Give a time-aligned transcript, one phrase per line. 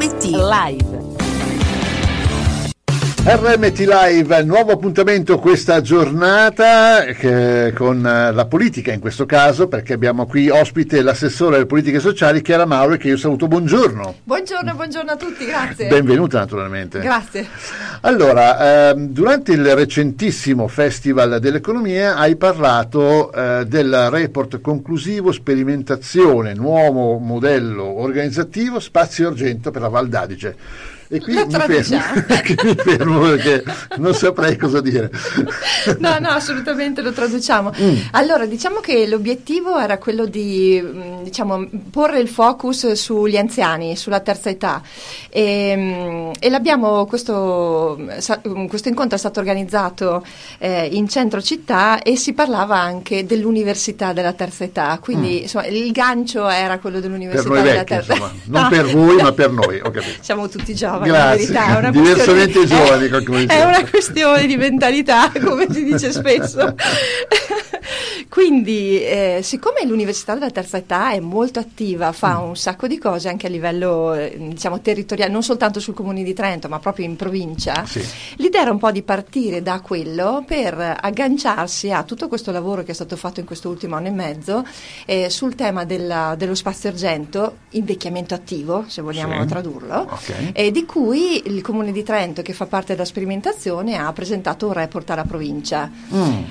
[0.00, 1.09] RMT Live.
[3.22, 9.92] RMT Live, nuovo appuntamento questa giornata che, con eh, la politica in questo caso perché
[9.92, 14.14] abbiamo qui ospite l'assessore alle politiche sociali Chiara Mauro che io saluto, buongiorno.
[14.24, 15.88] Buongiorno, buongiorno a tutti, grazie.
[15.88, 17.00] Benvenuta naturalmente.
[17.00, 17.46] Grazie.
[18.00, 27.18] Allora, ehm, durante il recentissimo Festival dell'Economia hai parlato eh, del report conclusivo sperimentazione, nuovo
[27.18, 30.56] modello organizzativo, spazio argento per la Val d'Adige.
[31.12, 31.66] E qui mi fermo,
[32.62, 33.64] mi fermo perché
[33.96, 35.10] non saprei cosa dire.
[35.98, 37.72] No, no, assolutamente lo traduciamo.
[37.80, 37.94] Mm.
[38.12, 44.20] Allora, diciamo che l'obiettivo era quello di mh, diciamo, porre il focus sugli anziani, sulla
[44.20, 44.82] terza età.
[45.30, 50.24] E, mh, e l'abbiamo, questo, sa- questo incontro è stato organizzato
[50.58, 54.98] eh, in centro città e si parlava anche dell'università della terza età.
[55.00, 55.42] Quindi Mm.
[55.42, 59.32] insomma, il gancio era quello dell'università noi della vecchi, terza insomma, non per voi ma
[59.32, 59.80] per noi.
[60.20, 61.46] Siamo tutti giovani, in Grazie.
[61.46, 61.66] verità.
[61.74, 66.74] È una Diversamente questione- giovani, è- È una questione di mentalità, come si dice spesso.
[68.28, 72.48] Quindi, eh, siccome l'Università della Terza Età è molto attiva, fa Mm.
[72.50, 76.32] un sacco di cose anche a livello eh, diciamo, territoriale, non soltanto sul Comune di
[76.32, 78.00] Trento, ma proprio in provincia, Sì.
[78.36, 82.92] l'idea era un po' di partire da quello per agganciarsi a tutto questo lavoro che
[82.92, 84.64] è stato fatto in questo ultimo anno e mezzo
[85.06, 89.48] eh, sul tema della- dello spazio argento, invecchiamento attivo, se vogliamo Sì.
[89.48, 90.50] tradurlo Ok.
[90.52, 94.72] e di cui il Comune di Trento, che fa parte della sperimentazione, ha presentato un
[94.72, 95.88] report alla provincia.
[96.12, 96.42] Mm.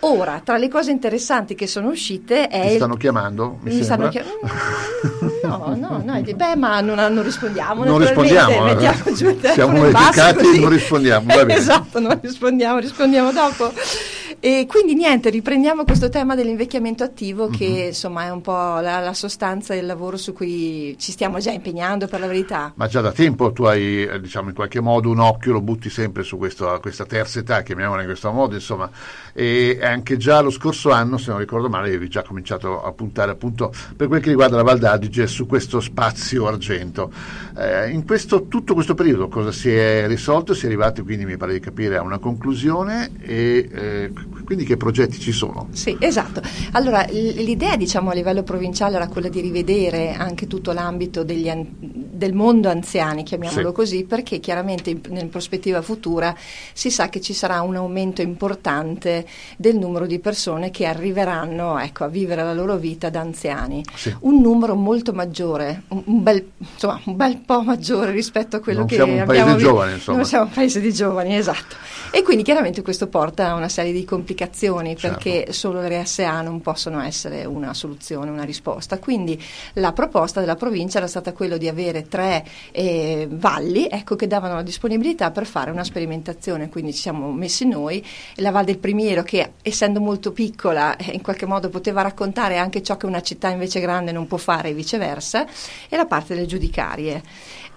[0.00, 2.62] Ora, tra le cose interessanti che sono uscite è...
[2.62, 3.58] Ti il- stanno chiamando?
[3.60, 4.48] Mi, mi stanno chiamando.
[5.44, 7.84] No, no, no, beh, ma non, non rispondiamo.
[7.84, 8.74] Non naturalmente, rispondiamo, eh.
[8.74, 10.60] Mettiamo giù il Siamo educati, così.
[10.60, 13.72] non rispondiamo, esatto, non rispondiamo, rispondiamo dopo.
[14.46, 17.86] E quindi niente, riprendiamo questo tema dell'invecchiamento attivo che Mhm.
[17.86, 22.06] insomma è un po' la, la sostanza del lavoro su cui ci stiamo già impegnando
[22.08, 22.70] per la verità.
[22.74, 25.88] Ma già da tempo tu hai, eh, diciamo, in qualche modo un occhio, lo butti
[25.88, 28.90] sempre su questo- questa terza età, chiamiamola in questo modo, insomma,
[29.32, 33.30] e anche già lo scorso anno, se non ricordo male, avevi già cominciato a puntare
[33.30, 37.10] appunto per quel che riguarda la Val d'Adige su questo spazio argento.
[37.56, 40.52] Eh, in questo, tutto questo periodo cosa si è risolto?
[40.52, 44.12] Si è arrivati quindi, mi pare di capire, a una conclusione e eh,
[44.44, 45.68] quindi che progetti ci sono?
[45.72, 46.42] Sì, esatto.
[46.72, 51.42] Allora, l'idea, diciamo, a livello provinciale era quella di rivedere anche tutto l'ambito degli
[52.14, 53.74] del mondo anziani, chiamiamolo Sì.
[53.74, 56.34] così, perché chiaramente in, in prospettiva futura
[56.72, 62.04] si sa che ci sarà un aumento importante del numero di persone che arriveranno ecco,
[62.04, 63.84] a vivere la loro vita da anziani.
[63.94, 64.14] Sì.
[64.20, 68.88] Un numero molto maggiore, un, bel, insomma, un bel po' maggiore rispetto a quello Non
[68.88, 70.16] che siamo un abbiamo paese vi- giovane, insomma.
[70.18, 71.74] Non siamo un paese di giovani, esatto.
[72.12, 75.18] E quindi chiaramente questo porta a una serie di complicazioni Certo.
[75.18, 78.98] perché solo le RSA non possono essere una soluzione, una risposta.
[78.98, 79.40] Quindi
[79.74, 84.54] la proposta della provincia era stata quella di avere tre eh, valli ecco, che davano
[84.54, 86.68] la disponibilità per fare una sperimentazione.
[86.68, 88.04] Quindi ci siamo messi noi,
[88.36, 92.82] la Val del Primiero che essendo molto piccola eh, in qualche modo poteva raccontare anche
[92.82, 95.46] ciò che una città invece grande non può fare e viceversa,
[95.88, 97.22] e la parte delle giudicarie.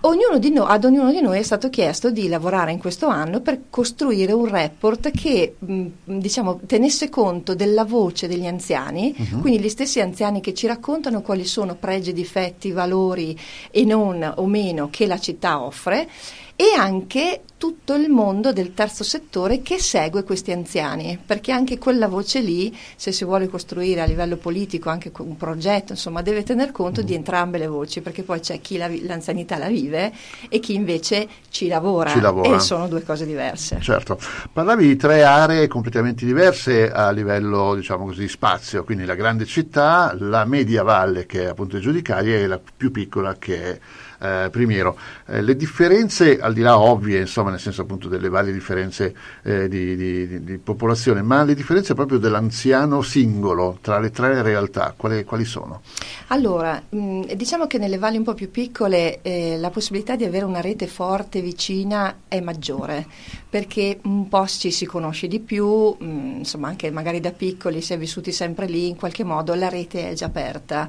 [0.02, 3.42] Ognuno di no- ad ognuno di noi è stato chiesto di lavorare in questo anno
[3.42, 9.42] per costruire un report che mh, diciamo, tenesse conto della voce degli anziani, Mhm.
[9.42, 13.38] quindi gli stessi anziani che ci raccontano quali sono pregi, difetti, valori
[13.72, 16.08] e non o meno che la città offre
[16.56, 22.08] e anche tutto il mondo del terzo settore che segue questi anziani, perché anche quella
[22.08, 26.72] voce lì, se si vuole costruire a livello politico anche un progetto, insomma, deve tener
[26.72, 30.14] conto di entrambe le voci, perché poi c'è chi la l'anzianità la vive
[30.50, 32.56] e chi invece ci lavora, Ci lavora.
[32.56, 33.80] e sono due cose diverse.
[33.82, 34.20] Certo,
[34.52, 40.16] parlavi di tre aree completamente diverse a livello, diciamo così, spazio, quindi la grande città,
[40.20, 43.80] la media valle che è appunto giudicaria e la più piccola che è
[44.20, 44.98] eh, Primiero.
[45.28, 49.68] Eh, le differenze, al di là ovvie, insomma, nel senso appunto delle varie differenze eh,
[49.68, 55.24] di, di- di- popolazione, ma le differenze proprio dell'anziano singolo tra le tre realtà, quali,
[55.24, 55.82] quali sono?
[56.28, 60.46] Allora, mh, diciamo che nelle valli un po' più piccole eh, la possibilità di avere
[60.46, 63.06] una rete forte vicina è maggiore,
[63.50, 67.94] perché un po' ci si conosce di più, mh, insomma anche magari da piccoli si
[67.94, 70.88] è vissuti sempre lì, in qualche modo la rete è già aperta.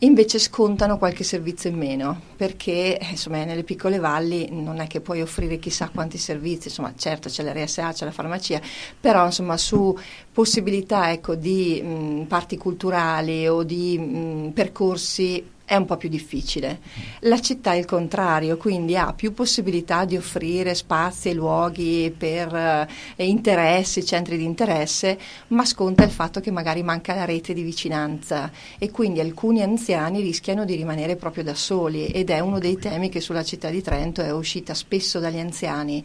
[0.00, 5.00] Invece scontano qualche servizio in meno, perché eh, insomma nelle piccole valli non è che
[5.00, 8.60] puoi offrire chissà quanti servizi, insomma certo c'è l'RSA, c'è la farmacia,
[9.00, 9.96] però insomma su
[10.32, 16.78] possibilità ecco, di mh, parti culturali o di mh, percorsi è un po' più difficile.
[17.20, 22.54] La città è il contrario, quindi ha più possibilità di offrire spazi e luoghi per
[22.54, 25.18] eh, interessi, centri di interesse,
[25.48, 30.20] ma sconta il fatto che magari manca la rete di vicinanza e quindi alcuni anziani
[30.20, 33.82] rischiano di rimanere proprio da soli ed è uno dei temi che sulla città di
[33.82, 36.04] Trento è uscita spesso dagli anziani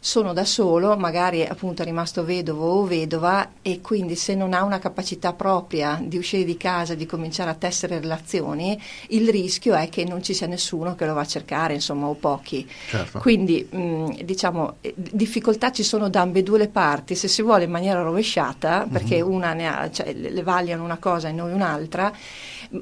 [0.00, 4.62] sono da solo, magari appunto è rimasto vedovo o vedova e quindi se non ha
[4.62, 9.88] una capacità propria di uscire di casa, di cominciare a tessere relazioni, il rischio è
[9.88, 12.68] che non ci sia nessuno che lo va a cercare, insomma, o pochi.
[12.88, 13.18] Certo.
[13.18, 17.70] Quindi mh, diciamo, eh, difficoltà ci sono da ambedue le parti, se si vuole in
[17.70, 19.32] maniera rovesciata, perché mm-hmm.
[19.32, 22.12] una ne ha, cioè, le vagliano una cosa e noi un'altra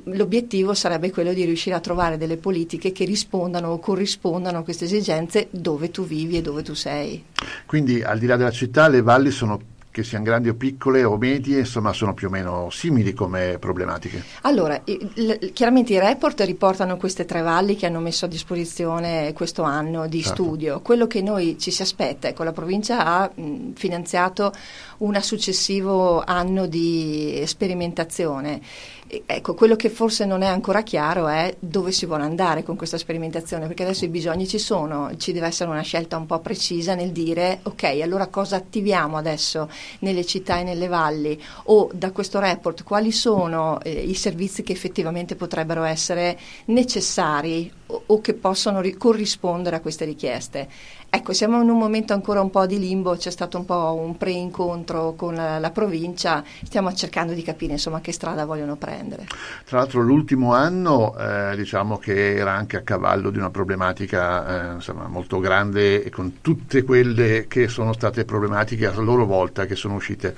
[0.05, 4.85] l'obiettivo sarebbe quello di riuscire a trovare delle politiche che rispondano o corrispondano a queste
[4.85, 7.25] esigenze dove tu vivi e dove tu sei.
[7.67, 11.17] Quindi al di là della città le valli sono che siano grandi o piccole o
[11.17, 14.23] medie, insomma, sono più o meno simili come problematiche.
[14.43, 19.63] Allora, il, chiaramente i report riportano queste tre valli che hanno messo a disposizione questo
[19.63, 20.43] anno di certo.
[20.43, 20.81] studio.
[20.83, 24.53] Quello che noi ci si aspetta, ecco, la provincia ha mh, finanziato
[24.99, 28.61] un successivo anno di sperimentazione
[29.09, 32.99] Ecco, quello che forse non è ancora chiaro è dove si vuole andare con questa
[32.99, 36.97] sperimentazione, perché adesso i bisogni ci sono, ci deve essere una scelta un po' precisa
[36.97, 39.71] nel dire ok, allora cosa attiviamo adesso
[40.01, 41.41] nelle città e nelle valli?
[41.65, 46.37] O da questo report quali sono eh, i servizi che effettivamente potrebbero essere
[46.67, 50.69] necessari o, o che possono ri- corrispondere a queste richieste.
[51.09, 54.17] Ecco, siamo in un momento ancora un po' di limbo, c'è stato un po' un
[54.19, 59.27] pre-incontro con la, la provincia, stiamo cercando di capire insomma che strada vogliono prendere.
[59.65, 64.75] Tra l'altro l'ultimo anno eh, diciamo che era anche a cavallo di una problematica eh,
[64.75, 69.77] insomma, molto grande e con tutte quelle che sono state problematiche a loro volta che
[69.77, 70.35] sono uscite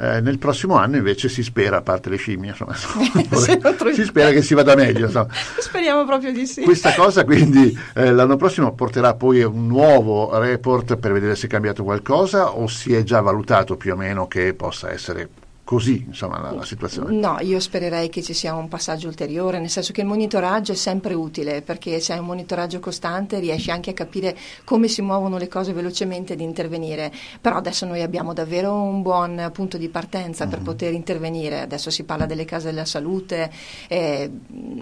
[0.00, 2.74] eh, nel prossimo anno invece si spera, a parte le scimmie, insomma,
[3.92, 5.08] si spera che si vada meglio.
[5.60, 6.62] Speriamo proprio di sì.
[6.62, 11.50] Questa cosa quindi eh, l'anno prossimo porterà poi un nuovo report per vedere se è
[11.50, 15.28] cambiato qualcosa o si è già valutato più o meno che possa essere
[15.70, 17.14] così insomma, la, la, situazione?
[17.14, 20.74] No, io spererei che ci sia un passaggio ulteriore, nel senso che il monitoraggio è
[20.74, 25.38] sempre utile perché se hai un monitoraggio costante riesci anche a capire come si muovono
[25.38, 27.12] le cose velocemente ed intervenire.
[27.40, 30.52] Però adesso noi abbiamo davvero un buon punto di partenza mm-hmm.
[30.52, 31.60] per poter intervenire.
[31.60, 33.48] Adesso si parla delle case della salute,
[33.86, 34.28] eh,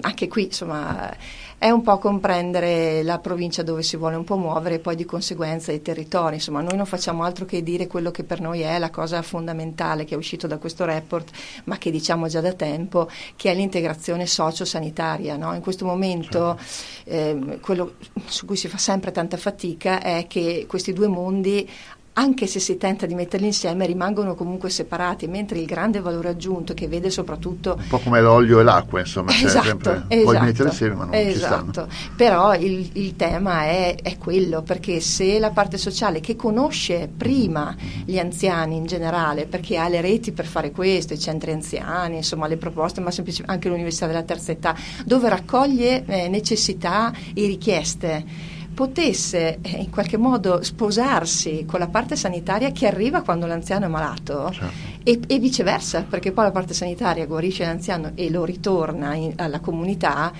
[0.01, 1.15] anche qui insomma
[1.61, 5.05] è un po' comprendere la provincia dove si vuole un po' muovere e poi di
[5.05, 6.37] conseguenza i territori.
[6.37, 10.05] Insomma, noi non facciamo altro che dire quello che per noi è la cosa fondamentale
[10.05, 11.31] che è uscito da questo report,
[11.65, 15.37] ma che diciamo già da tempo, che è l'integrazione sociosanitaria.
[15.37, 15.55] No?
[15.55, 16.59] In questo momento
[17.05, 17.95] eh, quello
[18.27, 21.69] su cui si fa sempre tanta fatica è che questi due mondi
[22.19, 26.75] anche se si tenta di metterli insieme, rimangono comunque separati, mentre il grande valore aggiunto
[26.75, 27.77] che vede soprattutto...
[27.79, 31.05] Un po' come l'olio e l'acqua, insomma, cioè esatto, sempre, esatto, puoi mettere insieme ma
[31.05, 31.89] non esatto.
[32.17, 37.77] Però il, il tema è, è, quello, perché se la parte sociale che conosce prima
[38.05, 42.49] gli anziani in generale, perché ha le reti per fare questo, i centri anziani, insomma
[42.49, 44.75] le proposte, ma semplicemente anche l'Università della Terza Età,
[45.05, 52.15] dove raccoglie eh, necessità e richieste, potesse eh, in qualche modo sposarsi con la parte
[52.15, 54.73] sanitaria che arriva quando l'anziano è malato certo.
[55.03, 59.59] e, e, viceversa, perché poi la parte sanitaria guarisce l'anziano e lo ritorna in, alla
[59.59, 60.33] comunità.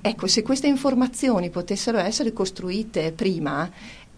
[0.00, 3.70] Ecco, se queste informazioni potessero essere costruite prima,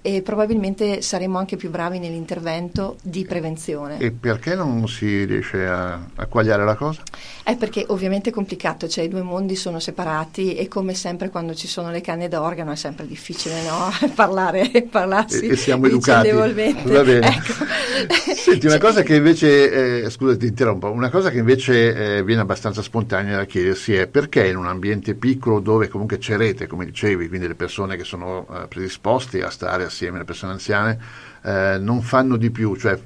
[0.07, 3.99] e probabilmente saremo anche più bravi nell'intervento di prevenzione.
[3.99, 7.03] E perché non si riesce a, a quagliare la cosa?
[7.43, 11.57] È perché ovviamente è complicato, cioè i due mondi sono separati e come sempre quando
[11.57, 13.91] ci sono le canne d'organo è sempre difficile no?
[14.15, 16.31] parlare, parlarsi e, e siamo educati.
[16.31, 17.27] Va bene.
[17.27, 17.65] Ecco.
[18.37, 22.43] Senti, una cosa che invece, eh, scusa ti interrompo, una cosa che invece eh, viene
[22.43, 26.85] abbastanza spontanea da chiedersi è perché in un ambiente piccolo dove comunque c'è rete, come
[26.85, 30.99] dicevi, quindi le persone che sono eh, predisposte a stare a assieme alle persone anziane,
[31.43, 32.99] eh, non fanno di più, cioè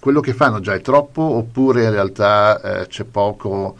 [0.00, 3.76] quello che fanno già è troppo oppure in realtà eh, c'è poco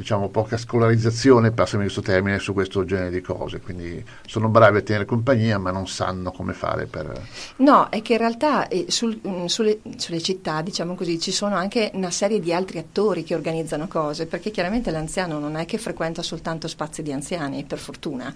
[0.00, 4.80] diciamo, poca scolarizzazione, passami questo termine, su questo genere di cose, quindi sono bravi a
[4.80, 7.20] tenere compagnia ma non sanno come fare per...
[7.56, 11.54] No, è che in realtà eh, sul, mh, sulle, sulle, città, diciamo così, ci sono
[11.54, 15.76] anche una serie di altri attori che organizzano cose, perché chiaramente l'anziano non è che
[15.76, 18.34] frequenta soltanto spazi di anziani, per fortuna,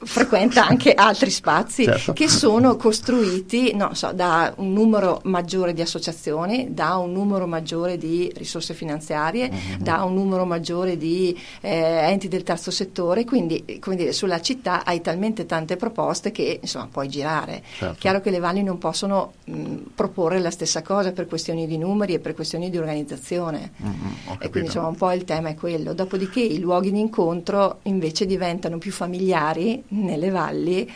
[0.00, 2.12] frequenta anche altri spazi certo.
[2.12, 7.98] che sono costruiti no, so, da un numero maggiore di associazioni, da un numero maggiore
[7.98, 9.80] di risorse finanziarie, mm-hmm.
[9.80, 14.84] da un numero maggiore di eh, enti del terzo settore, quindi come dire, sulla città
[14.84, 17.62] hai talmente tante proposte che insomma puoi girare.
[17.76, 17.96] Certo.
[17.98, 22.14] Chiaro che le valli non possono mh, proporre la stessa cosa per questioni di numeri
[22.14, 23.72] e per questioni di organizzazione.
[23.82, 25.92] Mm-hmm, e quindi insomma un po' il tema è quello.
[25.92, 30.90] Dopodiché i luoghi di incontro invece diventano più familiari nelle valli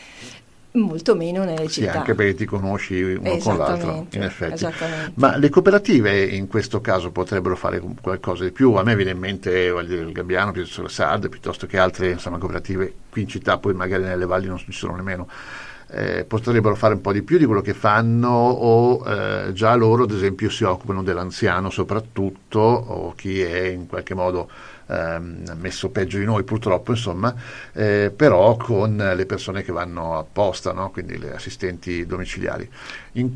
[0.72, 1.98] molto meno nelle sì, città.
[1.98, 4.66] anche perché ti conosci uno con l'altro, in effetti.
[5.14, 8.72] Ma le cooperative in questo caso potrebbero fare qualcosa di più?
[8.74, 12.92] A me viene in mente il Gabbiano, piuttosto la SAD, piuttosto che altre insomma, cooperative
[13.10, 15.28] qui in città, poi magari nelle valli non ci sono nemmeno.
[15.94, 20.04] Eh, potrebbero fare un po' di più di quello che fanno o eh, già loro
[20.04, 24.48] ad esempio si occupano dell'anziano soprattutto o chi è in qualche modo
[24.86, 27.34] ehm, messo peggio di noi purtroppo, insomma,
[27.72, 30.90] eh, però con le persone che vanno apposta, no?
[30.90, 32.68] quindi le assistenti domiciliari.
[33.12, 33.30] In,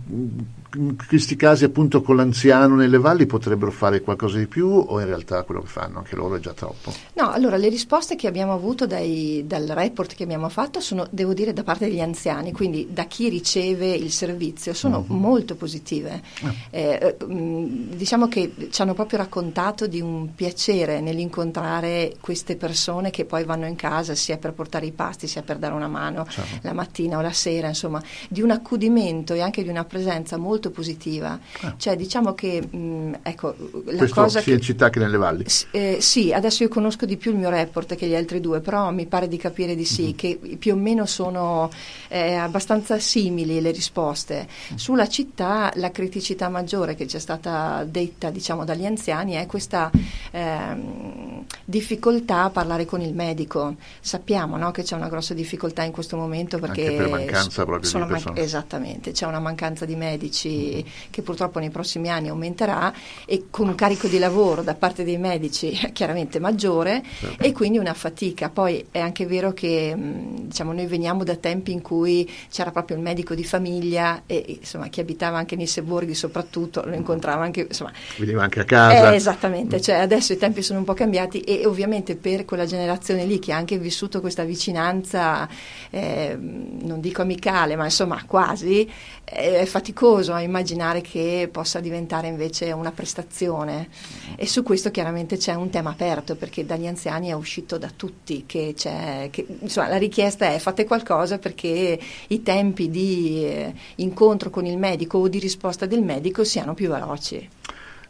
[0.75, 5.07] in, questi casi appunto con l'anziano nelle valli potrebbero fare qualcosa di più o in
[5.07, 6.93] realtà quello che fanno anche loro è già troppo?
[7.15, 11.35] No, allora le risposte che abbiamo avuto dai, dal report che abbiamo fatto sono, devo
[11.35, 15.15] dire, da parte degli anziani, quindi da chi riceve il servizio, sono uh-huh.
[15.15, 16.23] molto positive.
[16.41, 16.53] Uh-huh.
[16.71, 23.27] Eh, diciamo che ci hanno proprio raccontato di un piacere nell'incontrare incontrare queste persone che
[23.27, 26.61] poi vanno in casa sia per portare i pasti sia per dare una mano certo.
[26.63, 30.71] la mattina o la sera, insomma, di un accudimento e anche di una presenza molto
[30.71, 31.39] positiva.
[31.61, 31.75] Ah.
[31.77, 35.45] Cioè, diciamo che, mh, ecco, la Questo cosa sia che, in città che nelle valli?
[35.73, 38.91] Eh, sì, adesso io conosco di più il mio report che gli altri due, però
[38.91, 40.15] mi pare di capire di sì, mm-hmm.
[40.15, 41.69] che più o meno sono
[42.09, 44.47] eh, abbastanza simili le risposte.
[44.73, 44.77] Mm.
[44.77, 49.91] Sulla città la criticità maggiore che ci è stata detta, diciamo, dagli anziani è questa
[50.31, 51.26] ehm,
[51.65, 53.77] difficoltà a parlare con il medico.
[54.01, 57.91] Sappiamo no, che c'è una grossa difficoltà in questo momento perché Anche per mancanza proprio
[57.91, 58.35] di persone.
[58.35, 61.11] Man- esattamente, c'è una mancanza di medici mm.
[61.11, 62.93] che purtroppo nei prossimi anni aumenterà
[63.27, 67.43] e con un carico di lavoro da parte dei medici chiaramente maggiore certo.
[67.43, 68.49] e quindi una fatica.
[68.49, 73.03] Poi è anche vero che diciamo, noi veniamo da tempi in cui c'era proprio il
[73.03, 77.93] medico di famiglia e insomma, chi abitava anche nei sobborghi soprattutto lo incontrava anche insomma,
[78.19, 79.13] veniva anche a casa.
[79.13, 82.67] Eh, esattamente, cioè adesso i tempi sono un po' cambiati cambiati e ovviamente per quella
[82.67, 85.49] generazione lì che ha anche vissuto questa vicinanza,
[85.91, 88.89] eh, non dico amicale, ma insomma quasi,
[89.25, 93.89] è faticoso a immaginare che possa diventare invece una prestazione
[94.37, 98.45] e su questo chiaramente c'è un tema aperto perché dagli anziani è uscito da tutti
[98.47, 104.67] che, che insomma, la richiesta è fate qualcosa perché i tempi di eh, incontro con
[104.67, 107.49] il medico o di risposta del medico siano più veloci.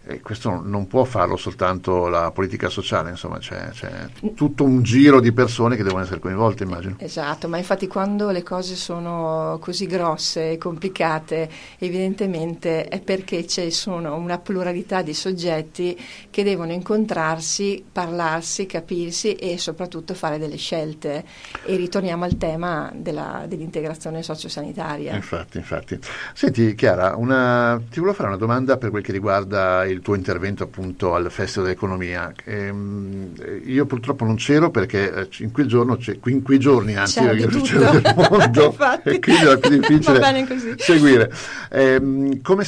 [0.08, 3.90] E questo non può farlo soltanto la politica sociale, insomma c'è, c'è,
[4.36, 6.94] tutto un giro di persone che devono essere coinvolte, immagino.
[6.98, 14.14] Esatto, ma infatti quando le cose sono così grosse e complicate, evidentemente è perché sono
[14.14, 21.24] una pluralità di soggetti che devono incontrarsi, parlarsi, capirsi e soprattutto fare delle scelte.
[21.64, 25.14] E ritorniamo al tema della, dell'integrazione sociosanitaria.
[25.14, 25.98] Infatti, infatti.
[26.32, 30.14] Senti Chiara, una, ti volevo fare una domanda per quel che riguarda il il tuo
[30.14, 32.32] intervento appunto al Festival dell'Economia.
[32.44, 33.32] Ehm,
[33.64, 37.50] io purtroppo non c'ero perché eh, in quel giorno, in quei giorni anzi, C'è perché
[37.50, 41.32] succede nel mondo e quindi era più difficile seguire.
[41.70, 42.64] Ehm, com'è,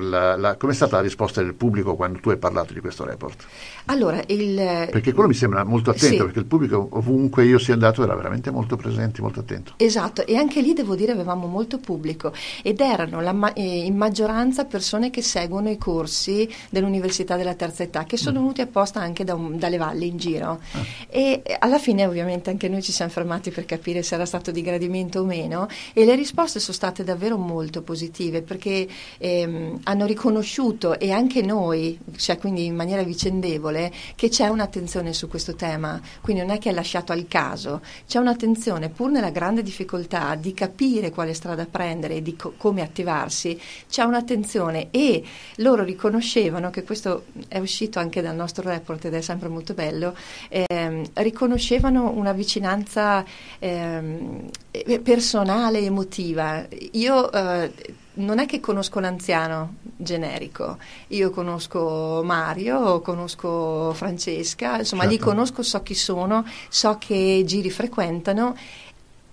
[0.00, 3.44] la, la, com'è, stata la risposta del pubblico quando tu hai parlato di questo report?
[3.86, 4.54] Allora, il,
[4.90, 6.22] perché quello mi sembra molto attento, sì.
[6.22, 9.74] perché il pubblico ovunque io sia andato era veramente molto presente, molto attento.
[9.76, 14.64] Esatto, e anche lì devo dire avevamo molto pubblico ed erano la, eh, in maggioranza
[14.64, 18.40] persone che seguono i corsi dell'Università della Terza Età, che sono mm.
[18.40, 20.58] venuti apposta anche da un, dalle valli in giro.
[20.72, 20.84] Ah.
[21.08, 24.62] E alla fine ovviamente anche noi ci siamo fermati per capire se era stato di
[24.62, 28.88] gradimento o meno e le risposte sono state davvero molto positive perché
[29.18, 35.28] ehm, hanno riconosciuto e anche noi, cioè quindi in maniera vicendevole, che c'è un'attenzione su
[35.28, 39.62] questo tema, quindi non è che è lasciato al caso, c'è un'attenzione pur nella grande
[39.62, 43.60] difficoltà di capire quale strada prendere e di co- come attivarsi,
[43.90, 45.22] c'è un'attenzione e
[45.56, 49.74] loro riconoscevano dicevano, che questo è uscito anche dal nostro report ed è sempre molto
[49.74, 50.14] bello,
[50.48, 53.24] ehm, riconoscevano una vicinanza
[53.58, 54.48] ehm,
[55.02, 56.64] personale, emotiva.
[56.92, 57.72] Io eh,
[58.14, 60.78] non è che conosco l'anziano generico,
[61.08, 65.16] io conosco Mario, conosco Francesca, insomma certo.
[65.16, 68.54] li conosco, so chi sono, so che giri frequentano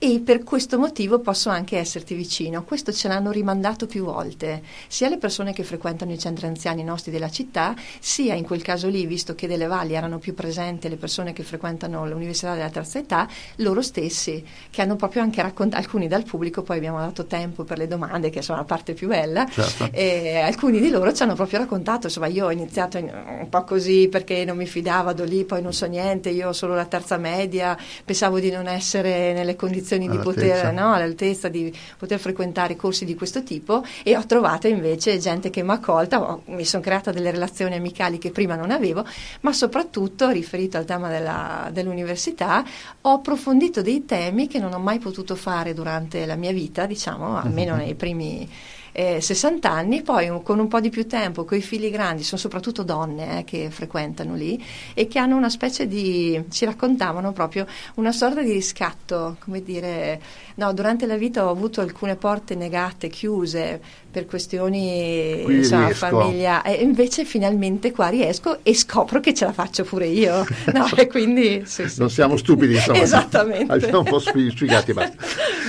[0.02, 2.64] e per questo motivo posso anche esserti vicino.
[2.64, 7.12] Questo ce l'hanno rimandato più volte, sia le persone che frequentano i centri anziani nostri
[7.12, 10.96] della città, sia in quel caso lì, visto che delle valli erano più presenti le
[10.96, 13.28] persone che frequentano l'università della terza età,
[13.58, 17.78] loro stessi, che hanno proprio anche raccontato, alcuni dal pubblico, poi abbiamo dato tempo per
[17.78, 19.90] le domande, che sono la parte più bella, certo.
[19.92, 23.66] e alcuni di loro ci hanno proprio raccontato, insomma io ho iniziato in, un po'
[23.66, 26.86] così perché non mi fidavo, vado lì, poi non so niente, io ho solo la
[26.86, 32.20] terza media, pensavo di non essere nelle condizioni condizioni di poter, no, all'altezza di poter
[32.20, 36.44] frequentare corsi di questo tipo e ho trovato invece gente che mi ha accolta, ho,
[36.48, 39.06] mi sono creata delle relazioni amicali che prima non avevo,
[39.42, 42.64] ma soprattutto riferito al tema della, dell'università
[43.02, 47.38] ho approfondito dei temi che non ho mai potuto fare durante la mia vita, diciamo,
[47.38, 48.48] almeno nei primi
[48.92, 52.24] eh, 60 anni, poi un, con un po' di più tempo, con i figli grandi,
[52.24, 57.32] sono soprattutto donne eh, che frequentano lì e che hanno una specie di, ci raccontavano
[57.32, 57.66] proprio
[57.96, 60.22] una sorta di riscatto, come dire,
[60.56, 63.82] no, durante la vita ho avuto alcune porte negate, chiuse,
[64.12, 66.64] per questioni insomma, famiglia.
[66.64, 70.46] E invece finalmente qua riesco e scopro che ce la faccio pure io.
[70.74, 70.88] No?
[70.96, 72.00] e quindi sì, sì.
[72.00, 73.02] non siamo stupidi insomma.
[73.02, 73.72] Esattamente.
[73.72, 75.16] Abbiamo un po' spiegati basta.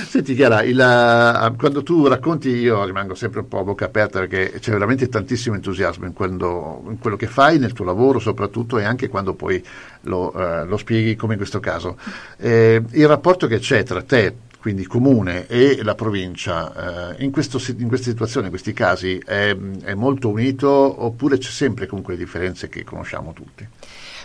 [0.07, 4.19] Senti Chiara il, uh, quando tu racconti io rimango sempre un po' a bocca aperta
[4.19, 8.77] perché c'è veramente tantissimo entusiasmo in, quando, in quello che fai nel tuo lavoro soprattutto
[8.77, 9.63] e anche quando poi
[10.01, 11.97] lo, uh, lo spieghi come in questo caso.
[12.37, 17.59] Eh, il rapporto che c'è tra te quindi comune e la provincia, eh, in, questo,
[17.79, 22.19] in, queste situazioni, in questi casi, è, è molto unito oppure c'è sempre comunque le
[22.19, 23.67] differenze che conosciamo tutti?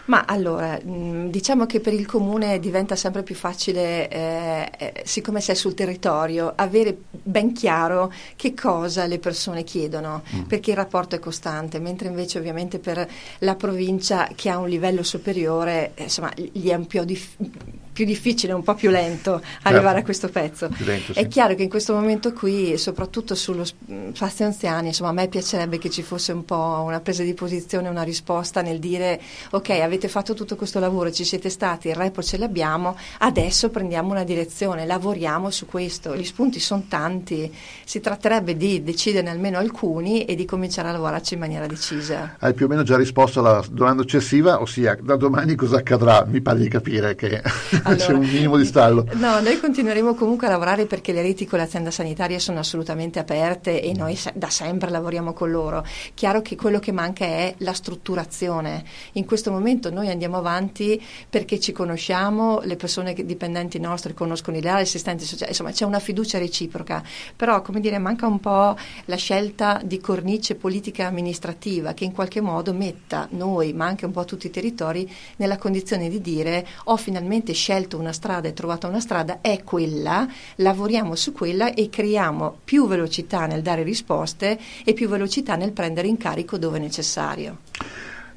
[0.06, 5.40] Ma allora, mm, diciamo che per il comune diventa sempre più facile, eh, eh, siccome
[5.40, 10.42] sei sul territorio, avere ben chiaro che cosa le persone chiedono, mm.
[10.42, 15.02] perché il rapporto è costante, mentre invece ovviamente per la provincia che ha un livello
[15.02, 19.82] superiore, eh, insomma, gli è un po' difficile più difficile, un po' più lento arrivare
[19.82, 19.98] certo.
[19.98, 20.68] a questo pezzo.
[20.84, 21.18] Lento, sì.
[21.18, 25.78] È chiaro che in questo momento qui, soprattutto sullo spazio anziani, insomma, a me piacerebbe
[25.78, 30.08] che ci fosse un po' una presa di posizione, una risposta nel dire ok, avete
[30.08, 34.84] fatto tutto questo lavoro, ci siete stati, il report ce l'abbiamo, adesso prendiamo una direzione,
[34.84, 36.14] lavoriamo su questo.
[36.14, 37.50] Gli spunti sono tanti,
[37.82, 42.36] si tratterebbe di deciderne almeno alcuni e di cominciare a lavorarci in maniera decisa.
[42.40, 46.26] Hai più o meno già risposto alla domanda successiva, ossia da domani cosa accadrà?
[46.26, 47.42] Mi pare di capire che
[47.86, 49.06] allora, c'è un minimo di stallo.
[49.14, 53.82] No, noi continueremo comunque a lavorare perché le reti con l'azienda sanitaria sono assolutamente aperte
[53.82, 55.84] e noi da sempre lavoriamo con loro.
[56.14, 58.84] Chiaro che quello che manca è la strutturazione.
[59.12, 64.66] In questo momento noi andiamo avanti perché ci conosciamo, le persone dipendenti nostre conoscono gli
[64.66, 67.02] assistenti sociali, insomma c'è una fiducia reciproca,
[67.34, 72.40] però come dire manca un po' la scelta di cornice politica amministrativa che in qualche
[72.40, 76.96] modo metta noi, ma anche un po' tutti i territori, nella condizione di dire ho
[76.96, 81.91] finalmente scelto scelto una strada e trovato una strada è quella, lavoriamo su quella e
[81.91, 87.58] creiamo più velocità nel dare risposte e più velocità nel prendere in carico dove necessario.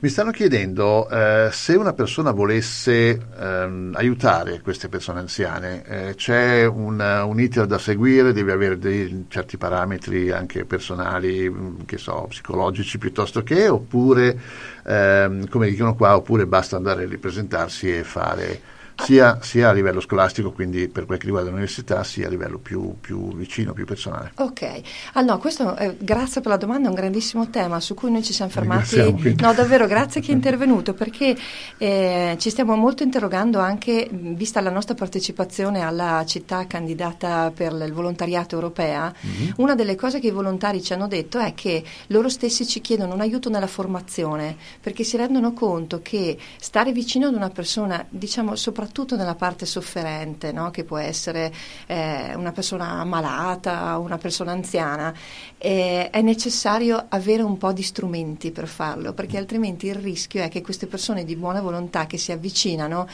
[0.02, 6.65] Mi stanno chiedendo eh, se una persona volesse ehm, aiutare queste persone anziane, eh, c'è
[6.65, 12.97] un, un, iter da seguire, deve avere dei certi parametri anche personali, mm, so, psicologici
[12.97, 14.39] piuttosto che, oppure,
[14.86, 19.99] ehm, come dicono qua, oppure basta andare a ripresentarsi e fare sia, sia, a livello
[20.01, 24.31] scolastico, quindi per quel che riguarda l'università, sia a livello più, più vicino, più personale.
[24.35, 24.81] Ok,
[25.13, 28.33] allora questo, eh, grazie per la domanda, è un grandissimo tema su cui noi ci
[28.33, 29.35] siamo fermati.
[29.39, 31.35] No, davvero, grazie che è intervenuto, perché
[31.77, 37.93] eh, ci stiamo molto interrogando anche, vista la nostra partecipazione alla città candidata per il
[37.93, 39.51] volontariato europea, mm-hmm.
[39.57, 43.13] una delle cose che i volontari ci hanno detto è che loro stessi ci chiedono
[43.13, 48.55] un aiuto nella formazione, perché si rendono conto che stare vicino ad una persona, diciamo
[48.55, 50.71] soprattutto soprattutto nella parte sofferente, no?
[50.71, 51.54] che può essere
[51.86, 55.13] eh, una persona malata, una persona anziana,
[55.60, 60.49] eh, è necessario avere un po' di strumenti per farlo, perché altrimenti il rischio è
[60.49, 63.08] che queste persone di buona volontà che si avvicinano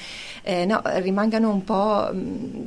[0.44, 2.62] eh, no, rimangano un po', mm,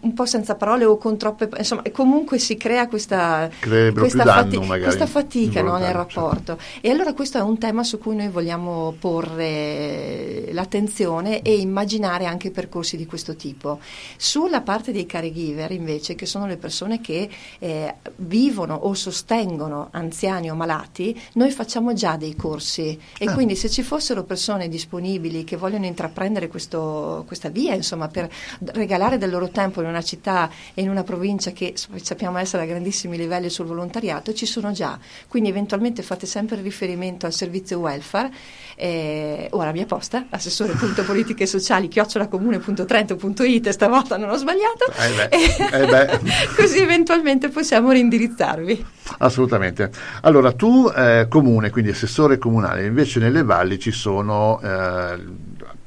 [0.00, 1.50] un po', senza parole o con troppe...
[1.58, 5.98] insomma, comunque si crea questa, questa, fati- questa fatica no, nel certo.
[5.98, 6.56] rapporto.
[6.56, 6.58] Certo.
[6.80, 12.45] E allora questo è un tema su cui noi vogliamo porre l'attenzione e immaginare anche
[12.46, 13.80] anche percorsi di questo tipo.
[14.16, 17.28] Sulla parte dei caregiver invece, che sono le persone che
[17.58, 23.34] eh, vivono o sostengono anziani o malati, noi facciamo già dei corsi e ah.
[23.34, 28.30] quindi se ci fossero persone disponibili che vogliono intraprendere questo, questa via, insomma, per
[28.60, 32.66] regalare del loro tempo in una città e in una provincia che sappiamo essere a
[32.66, 34.98] grandissimi livelli sul volontariato, ci sono già.
[35.28, 38.32] Quindi eventualmente fate sempre riferimento al servizio welfare
[38.76, 46.04] eh, o alla mia posta, assessore.politiche sociali, chiocciola info-comune.trento.it, stavolta non ho sbagliato, eh beh,
[46.04, 46.20] eh
[46.56, 48.86] così eventualmente possiamo rindirizzarvi.
[49.18, 49.90] Assolutamente.
[50.22, 55.18] Allora, tu eh, comune, quindi assessore comunale, invece nelle valli ci sono eh,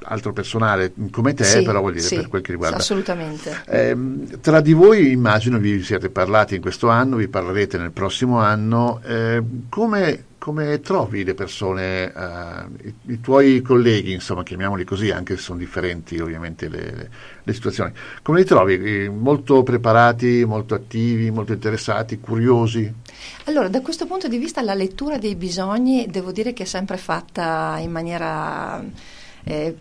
[0.04, 2.78] altro personale come te, sì, però vuol dire sì, per quel che riguarda.
[2.78, 3.64] Assolutamente.
[3.66, 3.98] Eh,
[4.42, 9.02] tra di voi immagino vi siete parlati in questo anno, vi parlerete nel prossimo anno.
[9.06, 15.36] Eh, come, come, trovi le persone, eh, i, i, tuoi colleghi, insomma, chiamiamoli così, anche
[15.36, 17.10] se sono differenti ovviamente le, le,
[17.44, 17.92] le situazioni,
[18.24, 19.10] come li trovi?
[19.10, 22.92] Molto preparati, molto attivi, molto interessati, curiosi?
[23.46, 26.98] Allora, da questo punto di vista la lettura dei bisogni devo dire che è sempre
[26.98, 28.84] fatta in maniera
[29.44, 29.76] eh,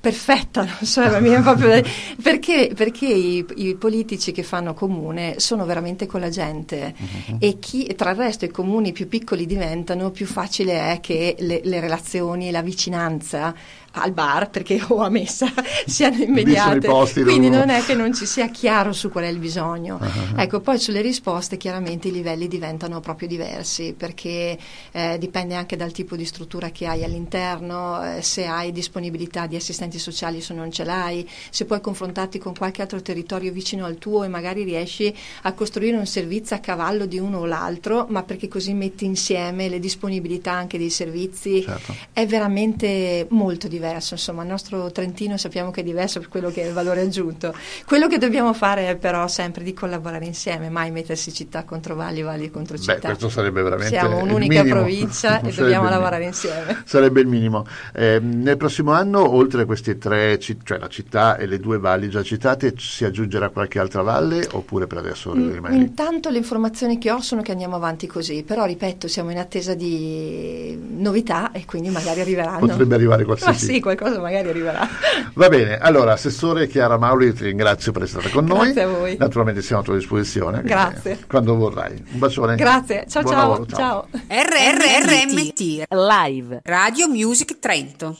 [0.00, 1.02] perfetta, non so,
[1.42, 1.82] proprio,
[2.22, 7.36] perché, perché i, i, politici che fanno comune sono veramente con la gente uh-huh.
[7.38, 11.60] e chi, tra il resto i comuni più piccoli diventano, più facile è che le,
[11.62, 13.54] le relazioni, la vicinanza
[13.92, 15.46] al bar perché o a messa
[15.86, 16.86] siano immediate
[17.22, 20.40] quindi non è che non ci sia chiaro su qual è il bisogno uh-huh.
[20.40, 24.58] ecco poi sulle risposte chiaramente i livelli diventano proprio diversi perché
[24.92, 29.56] eh, dipende anche dal tipo di struttura che hai all'interno eh, se hai disponibilità di
[29.56, 33.98] assistenti sociali se non ce l'hai se puoi confrontarti con qualche altro territorio vicino al
[33.98, 38.22] tuo e magari riesci a costruire un servizio a cavallo di uno o l'altro ma
[38.22, 41.94] perché così metti insieme le disponibilità anche dei servizi certo.
[42.12, 46.62] è veramente molto diverso insomma il nostro Trentino sappiamo che è diverso per quello che
[46.62, 47.54] è il valore aggiunto.
[47.86, 52.22] Quello che dobbiamo fare è però sempre di collaborare insieme, mai mettersi città contro valli,
[52.22, 52.94] valli contro città.
[52.94, 56.82] Beh, questo sarebbe veramente Siamo un'unica provincia e dobbiamo lavorare insieme.
[56.84, 57.66] Sarebbe il minimo.
[57.94, 62.08] Eh, nel prossimo anno, oltre a queste tre, cioè la città e le due valli
[62.08, 65.82] già citate, si aggiungerà qualche altra valle oppure per adesso mm, rimane lì?
[65.82, 69.74] Intanto le informazioni che ho sono che andiamo avanti così, però ripeto, siamo in attesa
[69.74, 72.66] di novità e quindi magari arriveranno.
[72.66, 74.86] Potrebbe arrivare qualsiasi sì, qualcosa magari arriverà.
[75.34, 78.72] Va bene, allora, Assessore Chiara Mauri, ti ringrazio per essere stata con noi.
[78.72, 79.16] Grazie a voi.
[79.18, 80.62] Naturalmente siamo a tua disposizione.
[80.62, 81.18] Grazie.
[81.26, 82.02] Quando vorrai.
[82.12, 82.56] Un bacione.
[82.56, 83.48] Grazie, ciao Buon ciao.
[83.48, 84.06] Lavoro, ciao.
[84.10, 84.20] ciao.
[84.28, 88.16] RRRMT Live Radio Music Trento.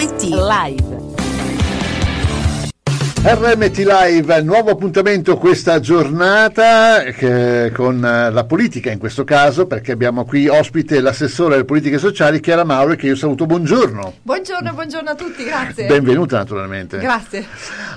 [0.00, 1.09] RMT Live
[3.22, 9.92] RMT Live, nuovo appuntamento questa giornata che, con eh, la politica in questo caso perché
[9.92, 14.14] abbiamo qui ospite l'assessore alle politiche sociali Chiara Mauro che io saluto, buongiorno.
[14.22, 15.84] Buongiorno, buongiorno a tutti, grazie.
[15.84, 16.96] Benvenuta naturalmente.
[16.96, 17.44] Grazie.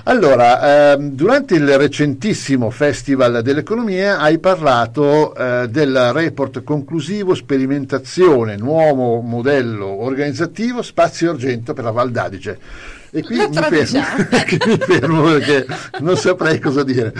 [0.02, 9.22] Allora, ehm, durante il recentissimo Festival dell'Economia hai parlato eh, del report conclusivo sperimentazione, nuovo
[9.22, 12.58] modello organizzativo, spazio argento per la Val d'Adige.
[13.16, 13.68] E qui mi fermo,
[14.66, 15.66] mi fermo, perché
[16.00, 17.12] non saprei cosa dire.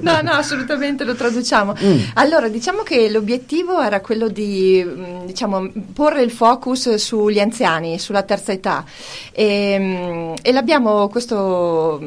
[0.00, 1.76] No, no, assolutamente lo traduciamo.
[1.80, 1.98] Mm.
[2.14, 8.24] Allora, diciamo che l'obiettivo era quello di mm, diciamo, porre il focus sugli anziani, sulla
[8.24, 8.84] terza età.
[9.30, 12.02] E, mm, e l'abbiamo, questo,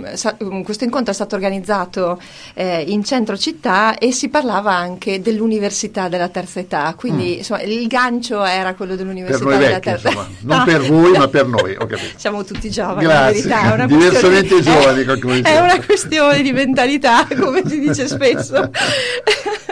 [0.65, 2.20] questo, incontro è stato organizzato
[2.56, 6.93] eh, in centro città e si parlava anche dell'università della terza età.
[6.98, 7.38] Quindi mm.
[7.38, 10.28] insomma, il gancio era quello dell'università della vecchi, terza età.
[10.48, 11.78] Non per voi, ma per noi.
[12.17, 13.42] Siamo tutti giovani giovani, Grazie.
[13.50, 13.84] verità.
[13.84, 18.70] È Diversamente questione, giovani, è, è una questione di mentalità, come si dice spesso.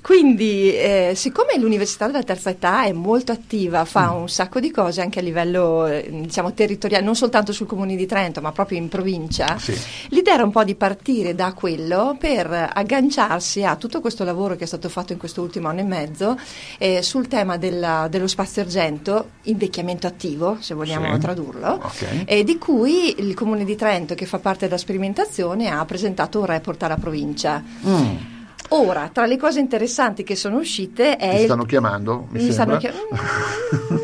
[0.00, 4.20] Quindi, eh, siccome l'Università della Terza Età è molto attiva, fa mm.
[4.20, 8.06] un sacco di cose anche a livello eh, diciamo, territoriale, non soltanto sul Comune di
[8.06, 9.76] Trento, ma proprio in provincia, sì.
[10.08, 14.64] l'idea era un po' di partire da quello per agganciarsi a tutto questo lavoro che
[14.64, 16.38] è stato fatto in questo ultimo anno e mezzo
[16.78, 21.20] eh, sul tema della, dello spazio argento, invecchiamento attivo, se vogliamo sì.
[21.20, 22.44] tradurlo, okay.
[22.44, 26.82] di cui il Comune di Trento, che fa parte della sperimentazione, ha presentato un report
[26.82, 27.62] alla provincia.
[27.86, 28.32] Mm.
[28.70, 31.38] Ora, tra le cose interessanti che sono uscite è...
[31.38, 32.26] Mi stanno chiamando?
[32.30, 33.08] Mi, mi stanno chiamando?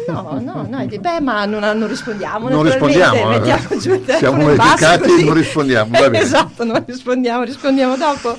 [0.07, 2.49] No, no, no, beh, ma non, non rispondiamo.
[2.49, 3.33] Non rispondiamo.
[3.45, 3.59] Eh.
[4.19, 5.97] Siamo educati e non rispondiamo.
[6.13, 8.37] esatto, non rispondiamo, rispondiamo dopo.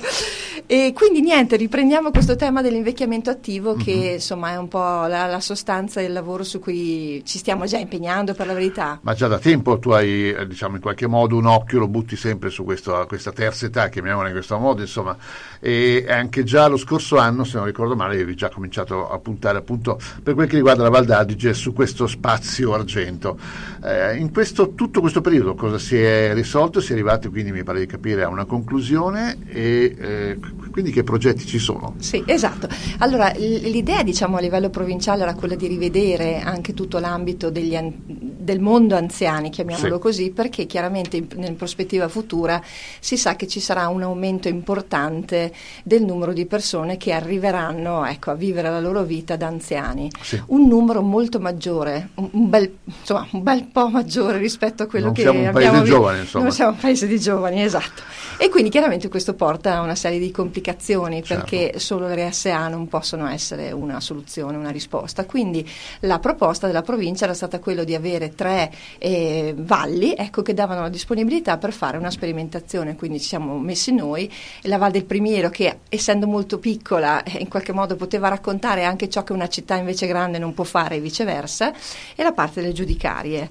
[0.66, 4.12] E quindi niente, riprendiamo questo tema dell'invecchiamento attivo che mm-hmm.
[4.14, 8.32] insomma è un po' la, la, sostanza del lavoro su cui ci stiamo già impegnando
[8.32, 8.98] per la verità.
[9.02, 12.16] Ma già da tempo tu hai eh, diciamo in qualche modo un occhio, lo butti
[12.16, 15.16] sempre su questo, questa terza età, chiamiamola in questo modo, insomma,
[15.60, 19.58] e anche già lo scorso anno, se non ricordo male, avevi già cominciato a puntare
[19.58, 23.38] appunto per quel che riguarda la Val d'Adige su questo spazio argento.
[23.84, 26.80] Eh, in questo, tutto questo periodo cosa si è risolto?
[26.80, 30.38] Si è arrivati quindi, mi pare di capire, a una conclusione e eh,
[30.70, 31.94] quindi che progetti ci sono?
[31.98, 32.68] Sì, esatto.
[32.98, 38.60] Allora, l'idea diciamo a livello provinciale era quella di rivedere anche tutto l'ambito degli, del
[38.60, 40.00] mondo anziani, chiamiamolo sì.
[40.00, 42.60] così, perché chiaramente in, in, prospettiva futura
[43.00, 45.52] si sa che ci sarà un aumento importante
[45.84, 50.10] del numero di persone che arriveranno ecco, a vivere la loro vita da anziani.
[50.22, 50.40] Sì.
[50.46, 55.14] Un numero molto maggiore, un, bel, insomma, un, bel, po' maggiore rispetto a quello non
[55.14, 56.44] che siamo un abbiamo paese giovane, insomma.
[56.44, 58.02] Non siamo un paese di giovani, esatto.
[58.38, 61.44] E quindi chiaramente questo porta a una serie di complicazioni Certo.
[61.44, 65.24] perché solo le RSA non possono essere una soluzione, una risposta.
[65.24, 65.68] Quindi
[66.00, 70.80] la proposta della provincia era stata quella di avere tre eh, valli ecco, che davano
[70.80, 72.96] la disponibilità per fare una sperimentazione.
[72.96, 74.30] Quindi ci siamo messi noi,
[74.62, 79.08] la Val del Primiero che essendo molto piccola eh, in qualche modo poteva raccontare anche
[79.08, 81.72] ciò che una città invece grande non può fare e viceversa,
[82.14, 83.48] e la parte delle giudicarie.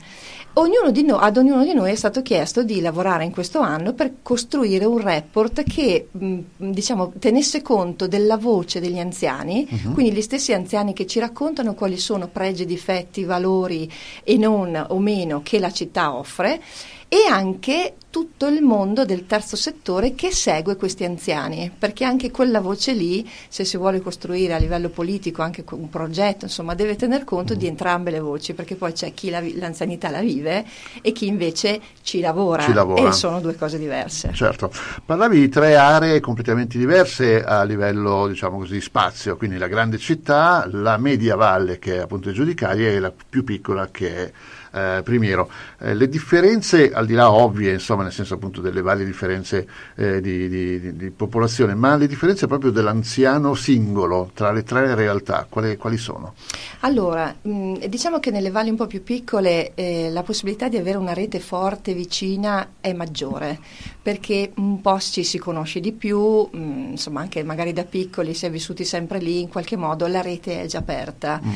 [0.54, 4.16] Ognuno no, ad ognuno di noi è stato chiesto di lavorare in questo anno per
[4.22, 9.94] costruire un report che mh, diciamo, tenesse conto della voce degli anziani, uh-huh.
[9.94, 13.90] quindi gli stessi anziani che ci raccontano quali sono pregi, difetti, valori
[14.24, 16.62] e non o meno che la città offre
[17.08, 22.60] e anche tutto il mondo del terzo settore che segue questi anziani, perché anche quella
[22.60, 27.24] voce lì, se si vuole costruire a livello politico anche un progetto, insomma, deve tener
[27.24, 30.66] conto di entrambe le voci, perché poi c'è chi la, l'anzianità la vive
[31.02, 34.32] e chi invece ci lavora, ci lavora, e sono due cose diverse.
[34.34, 34.72] Certo,
[35.06, 40.68] parlavi di tre aree completamente diverse a livello, diciamo così, spazio, quindi la grande città,
[40.70, 44.32] la media valle che è appunto il giudicaria e la più piccola che è
[44.74, 45.50] eh, Primiero.
[45.80, 50.22] Eh, le differenze, al di là ovvie, insomma, nel senso appunto delle varie differenze eh,
[50.22, 55.46] di, di, di, di, popolazione, ma le differenze proprio dell'anziano singolo tra le tre realtà,
[55.50, 56.34] quali, quali sono?
[56.82, 60.98] Allora, mh, diciamo che nelle valli un po' più piccole eh, la possibilità di avere
[60.98, 63.60] una rete forte vicina è maggiore,
[64.02, 68.46] perché un po' ci si conosce di più, mh, insomma anche magari da piccoli si
[68.46, 71.40] è vissuti sempre lì, in qualche modo la rete è già aperta.
[71.44, 71.50] Mm.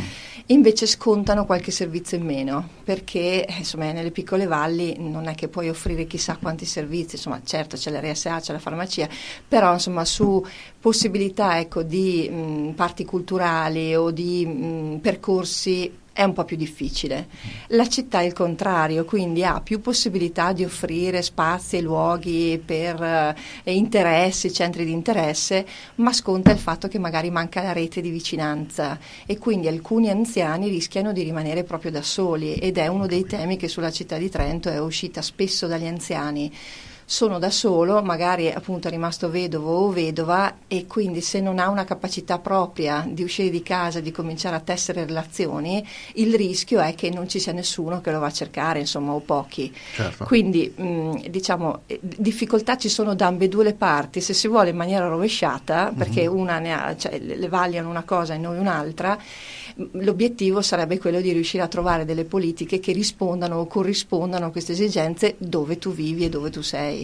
[0.47, 5.69] Invece scontano qualche servizio in meno, perché insomma nelle piccole valli non è che puoi
[5.69, 9.07] offrire chissà quanti servizi, insomma certo c'è l'RSA, c'è la farmacia,
[9.47, 10.43] però insomma su
[10.79, 17.27] possibilità ecco, di mh, parti culturali o di mh, percorsi è un po' più difficile.
[17.67, 23.03] La città è il contrario, quindi ha più possibilità di offrire spazi e luoghi per
[23.03, 28.11] eh, interessi, centri di interesse, ma sconta il fatto che magari manca la rete di
[28.11, 33.25] vicinanza e quindi alcuni anziani rischiano di rimanere proprio da soli ed è uno dei
[33.25, 36.49] temi che sulla città di Trento è uscita spesso dagli anziani
[37.05, 41.69] sono da solo, magari appunto è rimasto vedovo o vedova e quindi se non ha
[41.69, 46.95] una capacità propria di uscire di casa, di cominciare a tessere relazioni, il rischio è
[46.95, 49.71] che non ci sia nessuno che lo va a cercare, insomma, o pochi.
[49.93, 50.25] Certo.
[50.25, 55.07] Quindi mh, diciamo difficoltà ci sono da ambedue le parti, se si vuole in maniera
[55.07, 56.39] rovesciata, perché mm-hmm.
[56.39, 59.17] una ne ha, cioè, le valli hanno una cosa e noi un'altra
[59.91, 64.71] l'obiettivo sarebbe quello di riuscire a trovare delle politiche che rispondano o corrispondano a queste
[64.71, 66.94] esigenze dove tu vivi e dove tu sei.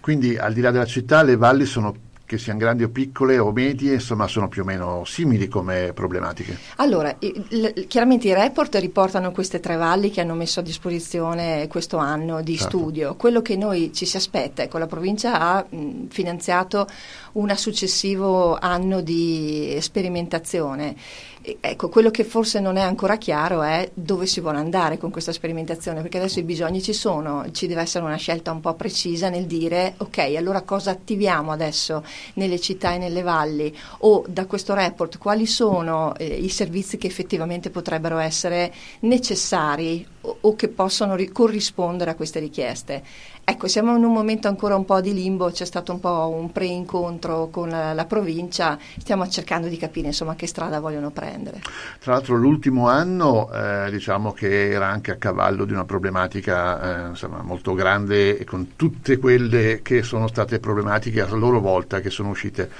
[0.00, 1.94] Quindi al di là della città le valli sono
[2.32, 6.56] che siano grandi o piccole o medie, insomma, sono più o meno simili come problematiche.
[6.76, 11.98] Allora, il, chiaramente i report riportano queste tre valli che hanno messo a disposizione questo
[11.98, 12.78] anno di certo.
[12.78, 13.16] studio.
[13.16, 16.86] Quello che noi ci si aspetta, ecco, la provincia ha mh, finanziato
[17.32, 20.96] un successivo anno di sperimentazione
[21.44, 25.32] Ecco, quello che forse non è ancora chiaro è dove si vuole andare con questa
[25.32, 29.28] sperimentazione, perché adesso i bisogni ci sono, ci deve essere una scelta un po' precisa
[29.28, 33.76] nel dire ok, allora cosa attiviamo adesso nelle città e nelle valli?
[33.98, 40.36] O da questo report quali sono eh, i servizi che effettivamente potrebbero essere necessari o,
[40.40, 43.02] o che possono ri- corrispondere a queste richieste.
[43.44, 46.52] Ecco, siamo in un momento ancora un po' di limbo, c'è stato un po' un
[46.52, 51.60] pre-incontro con la, la provincia, stiamo cercando di capire insomma che strada vogliono prendere.
[51.98, 57.08] Tra l'altro l'ultimo anno eh, diciamo che era anche a cavallo di una problematica eh,
[57.08, 62.10] insomma, molto grande e con tutte quelle che sono state problematiche a loro volta che
[62.10, 62.70] sono uscite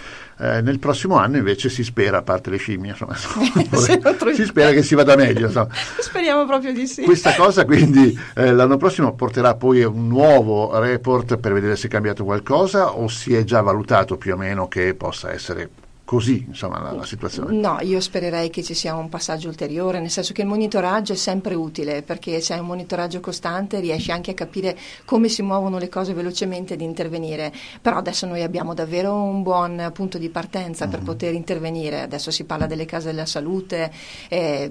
[0.42, 3.14] eh, nel prossimo anno invece si spera, a parte le scimmie, insomma,
[4.34, 5.46] si spera che si vada meglio.
[5.46, 5.68] Insomma.
[6.00, 7.02] Speriamo proprio di sì.
[7.02, 11.90] Questa cosa quindi eh, l'anno prossimo porterà poi un nuovo report per vedere se è
[11.90, 15.70] cambiato qualcosa o si è già valutato più o meno che possa essere
[16.12, 17.56] così insomma, la, la, situazione?
[17.56, 21.16] No, io spererei che ci sia un passaggio ulteriore, nel senso che il monitoraggio è
[21.16, 25.78] sempre utile, perché se hai un monitoraggio costante riesci anche a capire come si muovono
[25.78, 27.50] le cose velocemente ed intervenire.
[27.80, 30.94] Però adesso noi abbiamo davvero un buon punto di partenza mm-hmm.
[30.94, 32.02] per poter intervenire.
[32.02, 33.90] Adesso si parla delle case della salute,
[34.28, 34.70] eh,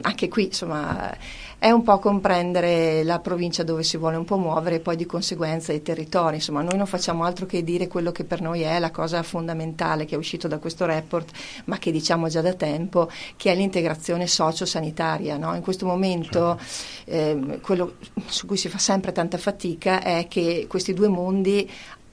[0.00, 1.16] anche qui insomma
[1.60, 5.04] è un po' comprendere la provincia dove si vuole un po' muovere e poi di
[5.04, 6.36] conseguenza i territori.
[6.36, 10.06] Insomma, noi non facciamo altro che dire quello che per noi è la cosa fondamentale
[10.06, 11.30] che è uscito da questo report,
[11.66, 15.36] ma che diciamo già da tempo, che è l'integrazione sociosanitaria.
[15.36, 15.54] No?
[15.54, 16.58] In questo momento
[17.04, 21.70] eh, quello su cui si fa sempre tanta fatica è che questi due mondi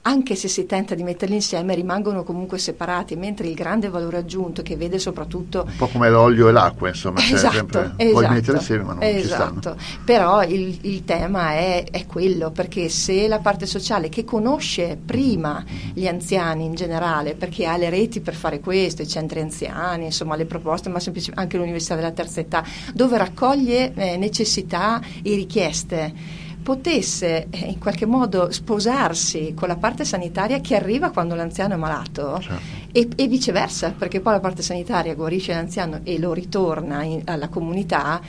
[0.08, 4.62] anche se si tenta di metterli insieme, rimangono comunque separati, mentre il grande valore aggiunto
[4.62, 5.64] che vede soprattutto...
[5.66, 8.92] Un po' come l'olio e l'acqua, insomma, esatto, cioè sempre, esatto, puoi mettere insieme ma
[8.94, 9.76] non esatto.
[10.04, 15.62] Però il, il tema è, è, quello, perché se la parte sociale che conosce prima
[15.92, 20.36] gli anziani in generale, perché ha le reti per fare questo, i centri anziani, insomma
[20.36, 26.46] le proposte, ma semplicemente anche l'Università della Terza Età, dove raccoglie eh, necessità e richieste,
[26.62, 31.76] potesse eh, in qualche modo sposarsi con la parte sanitaria che arriva quando l'anziano è
[31.76, 32.62] malato certo.
[32.92, 37.48] e, e, viceversa, perché poi la parte sanitaria guarisce l'anziano e lo ritorna in, alla
[37.48, 38.20] comunità.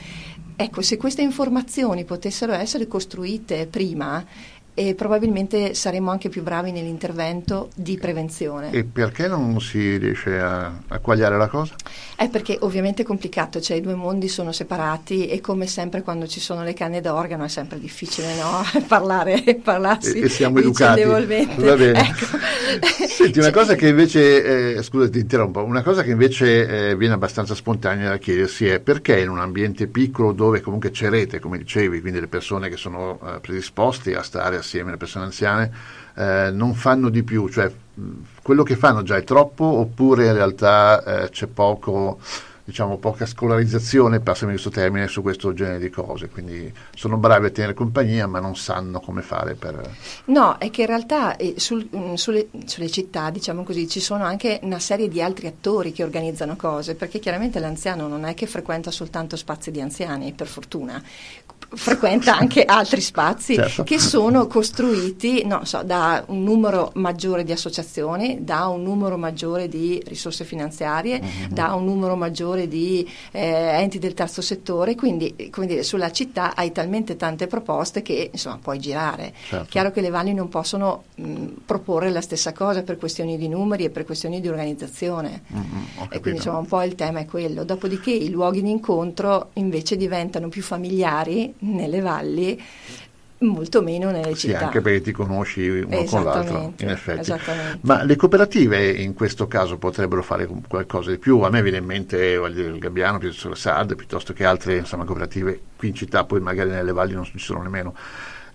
[0.56, 4.24] Ecco, se queste informazioni potessero essere costruite prima,
[4.80, 8.70] e probabilmente saremo anche più bravi nell'intervento di prevenzione.
[8.70, 11.74] E perché non si riesce a, a quagliare la cosa?
[12.16, 16.26] È perché ovviamente è complicato, cioè i due mondi sono separati e come sempre quando
[16.26, 18.62] ci sono le canne d'organo è sempre difficile no?
[18.88, 21.02] parlare, parlarsi e, e siamo educati.
[21.02, 22.00] Va bene.
[22.00, 22.38] Ecco.
[23.06, 27.12] Senti, una cosa che invece, eh, scusa ti interrompo, una cosa che invece eh, viene
[27.12, 31.58] abbastanza spontanea da chiedersi è perché in un ambiente piccolo dove comunque c'è rete, come
[31.58, 35.72] dicevi, quindi le persone che sono eh, predisposte a stare assieme, le persone anziane,
[36.14, 37.70] eh, non fanno di più, cioè
[38.40, 42.18] quello che fanno già è troppo oppure in realtà eh, c'è poco
[42.62, 47.50] diciamo, poca scolarizzazione, passami questo termine, su questo genere di cose, quindi sono bravi a
[47.50, 49.90] tenere compagnia ma non sanno come fare per...
[50.26, 54.22] No, è che in realtà eh, sul, mh, sulle, sulle, città, diciamo così, ci sono
[54.22, 58.46] anche una serie di altri attori che organizzano cose, perché chiaramente l'anziano non è che
[58.46, 61.02] frequenta soltanto spazi di anziani, per fortuna,
[61.72, 63.84] frequenta anche altri spazi certo.
[63.84, 70.02] che sono costruiti so, da un numero maggiore di associazioni, da un numero maggiore di
[70.06, 71.52] risorse finanziarie, mm-hmm.
[71.52, 76.54] da un numero maggiore di eh, enti del terzo settore, quindi come dire, sulla città
[76.56, 79.32] hai talmente tante proposte che insomma puoi girare.
[79.48, 79.66] Certo.
[79.68, 83.84] Chiaro che le valli non possono mh, proporre la stessa cosa per questioni di numeri
[83.84, 87.64] e per questioni di organizzazione mm-hmm, e quindi insomma un po' il tema è quello.
[87.64, 92.60] Dopodiché i luoghi di incontro invece diventano più familiari nelle valli
[93.40, 94.58] molto meno nelle sì, città.
[94.58, 97.32] Sì, anche perché ti conosci uno con l'altro, in effetti.
[97.82, 101.40] Ma le cooperative in questo caso potrebbero fare qualcosa di più?
[101.40, 105.60] A me viene in mente il Gabbiano, piuttosto che SAD, piuttosto che altre insomma, cooperative
[105.76, 107.94] qui in città, poi magari nelle valli non ci sono nemmeno.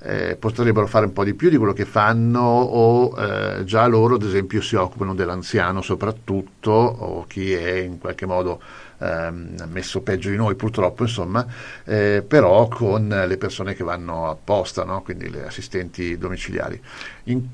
[0.02, 4.15] Eh, potrebbero fare un po' di più di quello che fanno o eh, già loro
[4.15, 8.62] ad esempio si occupano dell'anziano soprattutto o chi è in qualche modo
[8.98, 11.46] ehm, messo peggio di noi purtroppo, insomma,
[11.84, 15.02] eh, però con le persone che vanno apposta, no?
[15.02, 16.82] quindi le assistenti domiciliari.
[17.26, 17.48] In,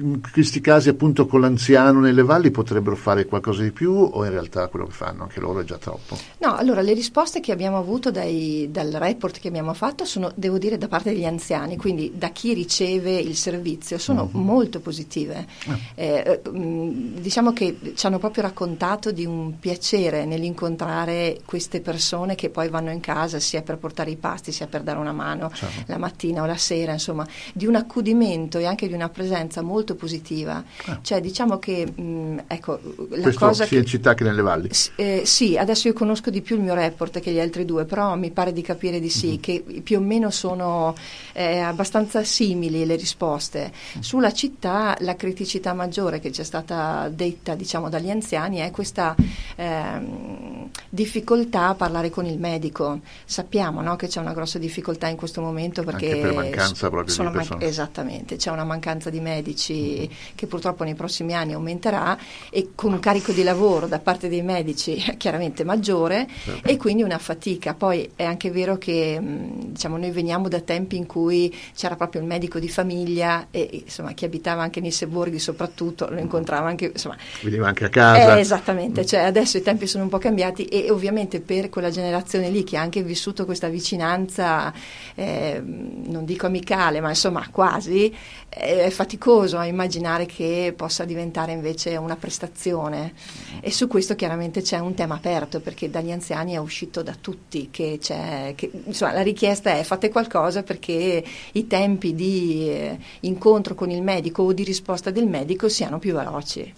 [0.00, 4.30] in, questi casi appunto con l'anziano nelle valli potrebbero fare qualcosa di più o in
[4.30, 6.16] realtà quello che fanno anche loro è già troppo?
[6.38, 10.58] No, allora le risposte che abbiamo avuto dai, dal report che abbiamo fatto sono, devo
[10.58, 14.44] dire, da parte degli anziani, quindi da chi riceve il servizio, sono mm-hmm.
[14.44, 15.46] molto positive.
[15.66, 15.78] Ah.
[15.94, 22.34] Eh, mm, diciamo che ci hanno proprio raccontato di un piacere nell'incontro incontrare queste persone
[22.34, 25.50] che poi vanno in casa sia per portare i pasti sia per dare una mano
[25.52, 25.84] certo.
[25.86, 29.81] la mattina o la sera, insomma, di un accudimento e anche di una presenza molto
[29.94, 30.62] positiva.
[30.86, 30.98] Ah.
[31.02, 32.78] Cioè, diciamo che, mh, ecco,
[33.10, 34.70] la Questo cosa sia che, in città che nelle valli.
[34.96, 38.16] Eh, sì, adesso io conosco di più il mio report che gli altri due, però
[38.16, 39.40] mi pare di capire di sì, mm-hmm.
[39.40, 40.94] che più o meno sono
[41.32, 43.72] eh, abbastanza simili le risposte.
[43.98, 44.00] Mm.
[44.00, 49.14] Sulla città la criticità maggiore che ci è stata detta, diciamo, dagli anziani è questa
[49.56, 53.00] ehm, difficoltà a parlare con il medico.
[53.24, 57.14] Sappiamo no, che c'è una grossa difficoltà in questo momento perché Anche per mancanza proprio
[57.14, 60.10] di man- esattamente, c'è una mancanza di medici mm-hmm.
[60.34, 62.16] che purtroppo nei prossimi anni aumenterà
[62.50, 66.68] e con un carico di lavoro da parte dei medici chiaramente maggiore certo.
[66.68, 67.74] e quindi una fatica.
[67.74, 72.26] Poi è anche vero che diciamo, noi veniamo da tempi in cui c'era proprio il
[72.26, 77.16] medico di famiglia e insomma, chi abitava anche nei sobborghi soprattutto lo incontrava anche insomma,
[77.42, 78.36] veniva anche a casa.
[78.36, 82.50] Eh, esattamente, cioè adesso i tempi sono un po' cambiati e ovviamente per quella generazione
[82.50, 84.72] lì che ha anche vissuto questa vicinanza,
[85.14, 88.14] eh, non dico amicale, ma insomma quasi,
[88.48, 93.12] è faticoso immaginare che possa diventare invece una prestazione.
[93.60, 97.68] E su questo chiaramente c'è un tema aperto perché dagli anziani è uscito da tutti
[97.70, 103.90] che, che insomma, la richiesta è fate qualcosa perché i tempi di eh, incontro con
[103.90, 106.74] il medico o di risposta del medico siano più veloci.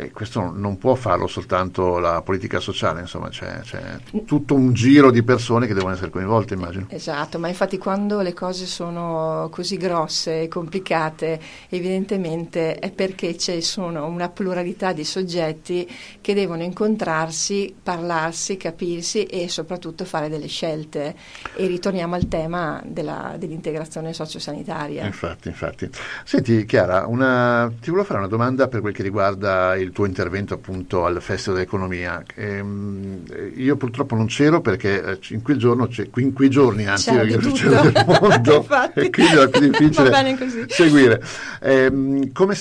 [0.00, 3.80] E questo non può farlo soltanto la politica sociale, insomma c'è, c'è,
[4.24, 6.86] tutto un giro di persone che devono essere coinvolte, immagino.
[6.90, 13.60] Esatto, ma infatti quando le cose sono così grosse e complicate, evidentemente è perché ci
[13.60, 21.16] sono una pluralità di soggetti che devono incontrarsi, parlarsi, capirsi e soprattutto fare delle scelte.
[21.56, 25.04] E ritorniamo al tema della, dell'integrazione sociosanitaria.
[25.04, 25.90] Infatti, infatti.
[26.22, 30.06] Senti Chiara, una, ti volevo fare una domanda per quel che riguarda il il tuo
[30.06, 32.22] intervento appunto al Festival dell'Economia.
[32.34, 33.22] Ehm,
[33.56, 37.38] io purtroppo non c'ero perché eh, in quel giorno, in quei giorni anzi, c'è io
[37.52, 41.22] c'ero del mondo e quindi era più difficile seguire.
[41.60, 42.54] Ehm, com'è,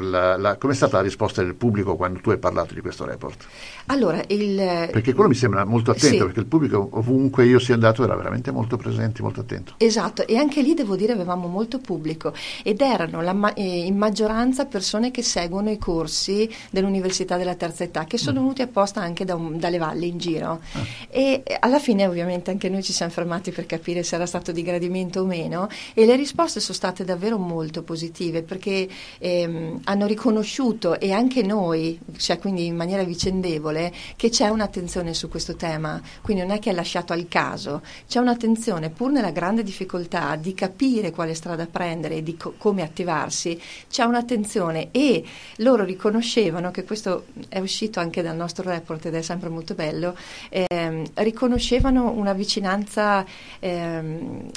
[0.00, 3.44] la, la, com'è stata la risposta del pubblico quando tu hai parlato di questo report?
[3.86, 4.56] Allora, il,
[4.90, 6.24] perché quello mi sembra molto attento, sì.
[6.24, 9.74] perché il pubblico ovunque io sia andato era veramente molto presente, molto attento.
[9.78, 12.32] Esatto, e anche lì devo dire avevamo molto pubblico
[12.62, 18.04] ed erano la, eh, in maggioranza persone che seguono i corsi dell'Università della Terza Età,
[18.04, 18.42] che sono mm.
[18.42, 20.60] venuti apposta anche da un, dalle valli in giro.
[20.72, 20.80] Ah.
[21.08, 24.62] E alla fine ovviamente anche noi ci siamo fermati per capire se era stato di
[24.62, 30.98] gradimento o meno e le risposte sono state davvero molto positive perché ehm, hanno riconosciuto
[30.98, 33.73] e anche noi, cioè quindi in maniera vicendevole,
[34.16, 38.18] che c'è un'attenzione su questo tema, quindi non è che è lasciato al caso, c'è
[38.18, 43.60] un'attenzione pur nella grande difficoltà di capire quale strada prendere e di co- come attivarsi,
[43.88, 45.24] c'è un'attenzione e
[45.56, 50.16] loro riconoscevano che questo è uscito anche dal nostro report ed è sempre molto bello,
[50.50, 53.24] ehm, riconoscevano una vicinanza
[53.58, 54.50] ehm,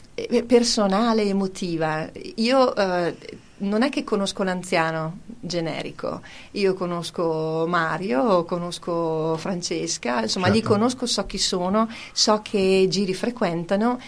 [0.45, 2.09] personale, emotiva.
[2.35, 3.15] Io eh,
[3.59, 10.61] non è che conosco l'anziano generico, io conosco Mario, conosco Francesca, insomma certo.
[10.61, 13.99] li conosco, so chi sono, so che giri frequentano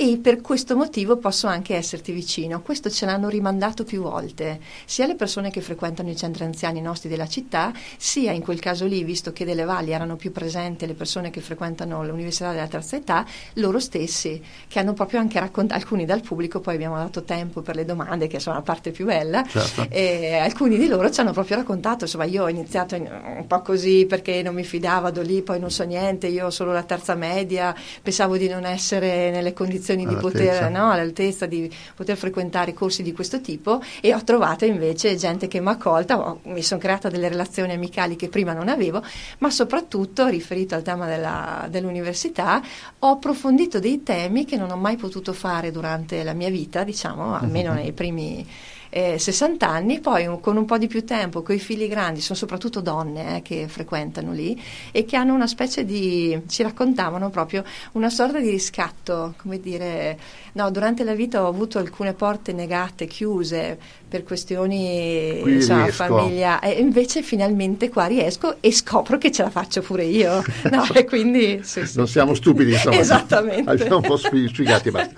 [0.00, 2.62] e per questo motivo posso anche esserti vicino.
[2.62, 7.08] Questo ce l'hanno rimandato più volte, sia le persone che frequentano i centri anziani nostri
[7.08, 10.94] della città, sia in quel caso lì, visto che delle valli erano più presenti le
[10.94, 16.04] persone che frequentano l'università della terza età, loro stessi, che hanno proprio anche raccontato, alcuni
[16.04, 19.44] dal pubblico, poi abbiamo dato tempo per le domande, che sono la parte più bella,
[19.44, 19.88] certo.
[19.88, 24.06] e alcuni di loro ci hanno proprio raccontato, insomma io ho iniziato un po' così
[24.08, 27.16] perché non mi fidavo, do lì, poi non so niente, io ho solo la terza
[27.16, 32.74] media, pensavo di non essere nelle condizioni condizioni di poter, no, all'altezza di poter frequentare
[32.74, 36.62] corsi di questo tipo e ho trovato invece gente che mi ha accolta, ho, mi
[36.62, 39.02] sono creata delle relazioni amicali che prima non avevo,
[39.38, 42.60] ma soprattutto riferito al tema della, dell'università
[42.98, 47.34] ho approfondito dei temi che non ho mai potuto fare durante la mia vita, diciamo,
[47.34, 48.46] almeno nei primi
[48.90, 52.38] eh, 60 anni, poi con un po' di più tempo, con i figli grandi, sono
[52.38, 54.60] soprattutto donne eh, che frequentano lì
[54.92, 60.18] e che hanno una specie di, ci raccontavano proprio una sorta di riscatto, come dire,
[60.52, 63.78] no, durante la vita ho avuto alcune porte negate, chiuse,
[64.08, 66.60] per questioni insomma, famiglia.
[66.60, 70.42] E invece finalmente qua riesco e scopro che ce la faccio pure io.
[70.68, 71.96] No, e quindi sì, sì.
[71.96, 72.98] non siamo stupidi insomma.
[72.98, 73.70] Esattamente.
[73.70, 75.14] Abbiamo un po' sfigati basta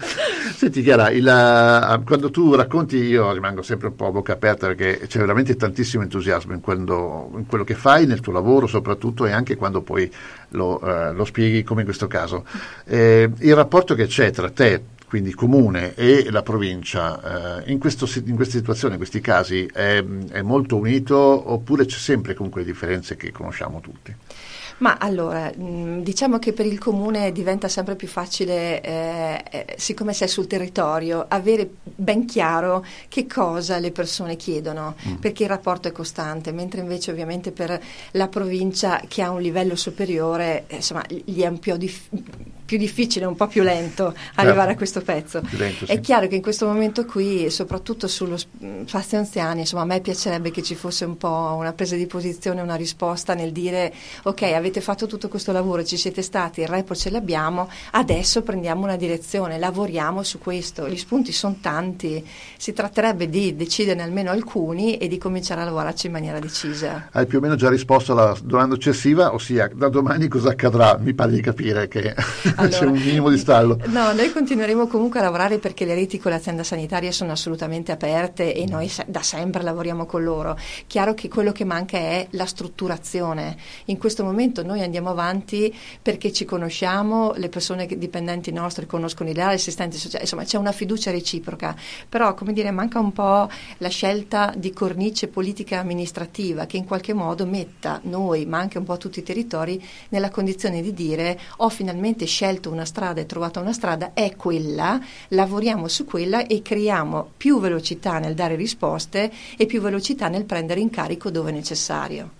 [0.61, 4.67] senti Chiara il, uh, quando tu racconti io rimango sempre un po' a bocca aperta
[4.67, 9.27] perché c'è veramente tantissimo entusiasmo in, quando, in quello che fai nel tuo lavoro soprattutto
[9.27, 10.11] e anche quando poi
[10.51, 12.45] lo, uh, lo spieghi come in questo caso
[12.85, 18.09] eh, il rapporto che c'è tra te quindi comune e la provincia, eh, in, questo,
[18.27, 22.69] in, queste situazioni, in questi casi, è, è molto unito oppure c'è sempre comunque le
[22.69, 24.15] differenze che conosciamo tutti?
[24.81, 30.13] Ma allora, mm, diciamo che per il comune diventa sempre più facile, eh, eh, siccome
[30.15, 35.15] sei sul territorio, avere ben chiaro che cosa le persone chiedono, mm.
[35.17, 37.79] perché il rapporto è costante, mentre invece ovviamente per
[38.13, 42.09] la provincia che ha un livello superiore, eh, insomma, gli è un po' dif-
[42.71, 44.71] più difficile, un po' più lento arrivare certo.
[44.71, 45.43] a questo pezzo.
[45.59, 45.91] Lento, sì.
[45.91, 50.53] È chiaro che in questo momento qui, soprattutto sullo spazio anziani, insomma, a me piacerebbe
[50.53, 53.93] che ci fosse un po' una presa di posizione, una risposta nel dire
[54.23, 58.85] ok, avete fatto tutto questo lavoro, ci siete stati, il report ce l'abbiamo, adesso prendiamo
[58.85, 60.89] una direzione, lavoriamo su questo.
[60.89, 62.25] Gli spunti sono tanti,
[62.57, 67.09] si tratterebbe di deciderne almeno alcuni e di cominciare a lavorarci in maniera decisa.
[67.11, 70.97] Hai più o meno già risposto alla domanda successiva, ossia da domani cosa accadrà?
[71.01, 72.15] Mi pare di capire che
[72.61, 73.79] allora, c'è un minimo di stallo.
[73.87, 78.55] No, noi continueremo comunque a lavorare perché le reti con l'azienda sanitaria sono assolutamente aperte
[78.55, 80.57] e noi da sempre lavoriamo con loro.
[80.87, 83.57] Chiaro che quello che manca è la strutturazione.
[83.87, 89.35] In questo momento noi andiamo avanti perché ci conosciamo, le persone dipendenti nostre conoscono i
[89.35, 91.75] loro assistenti sociali, insomma c'è una fiducia reciproca,
[92.09, 93.49] però come dire manca un po'
[93.79, 98.85] la scelta di cornice politica amministrativa che in qualche modo metta noi, ma anche un
[98.85, 103.27] po' tutti i territori, nella condizione di dire ho finalmente scelto scelto una strada e
[103.27, 109.31] trovato una strada, è quella, lavoriamo su quella e creiamo più velocità nel dare risposte
[109.57, 112.31] e più velocità nel prendere in carico dove necessario.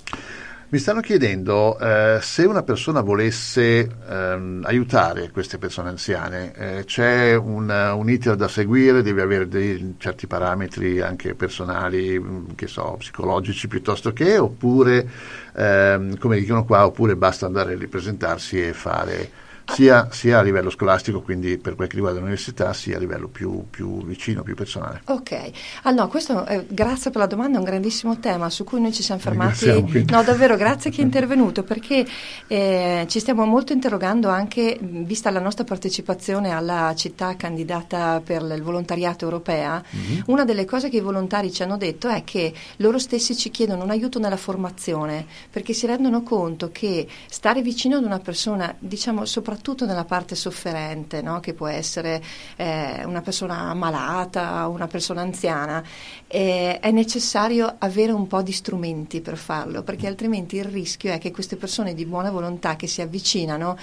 [0.73, 7.35] Mi stanno chiedendo eh, se una persona volesse ehm, aiutare queste persone anziane, eh, c'è
[7.35, 12.97] un, un, iter da seguire, deve avere dei certi parametri anche personali, mm, che so,
[12.99, 15.09] psicologici piuttosto che, oppure,
[15.57, 20.71] ehm, come dicono qua, oppure basta andare a ripresentarsi e fare sia, sia, a livello
[20.71, 25.03] scolastico, quindi per quel che riguarda l'università, sia a livello più, più vicino, più personale.
[25.07, 25.51] Ok,
[25.83, 29.03] allora, questo, eh, grazie per la domanda, è un grandissimo tema su cui noi ci
[29.03, 30.05] siamo fermati.
[30.09, 32.05] No, davvero, grazie che è intervenuto, perché
[32.47, 38.63] eh, ci stiamo molto interrogando anche, vista la nostra partecipazione alla città candidata per il
[38.63, 40.23] volontariato europea, mm-hmm.
[40.27, 43.85] una delle cose che i volontari ci hanno detto è che loro stessi ci chiedono
[43.85, 49.25] un aiuto nella formazione, perché si rendono conto che stare vicino ad una persona, diciamo
[49.25, 51.39] soprattutto soprattutto nella parte sofferente, no?
[51.41, 52.23] che può essere
[52.57, 55.83] eh, una persona malata, una persona anziana,
[56.27, 61.19] eh, è necessario avere un po' di strumenti per farlo, perché altrimenti il rischio è
[61.19, 63.77] che queste persone di buona volontà che si avvicinano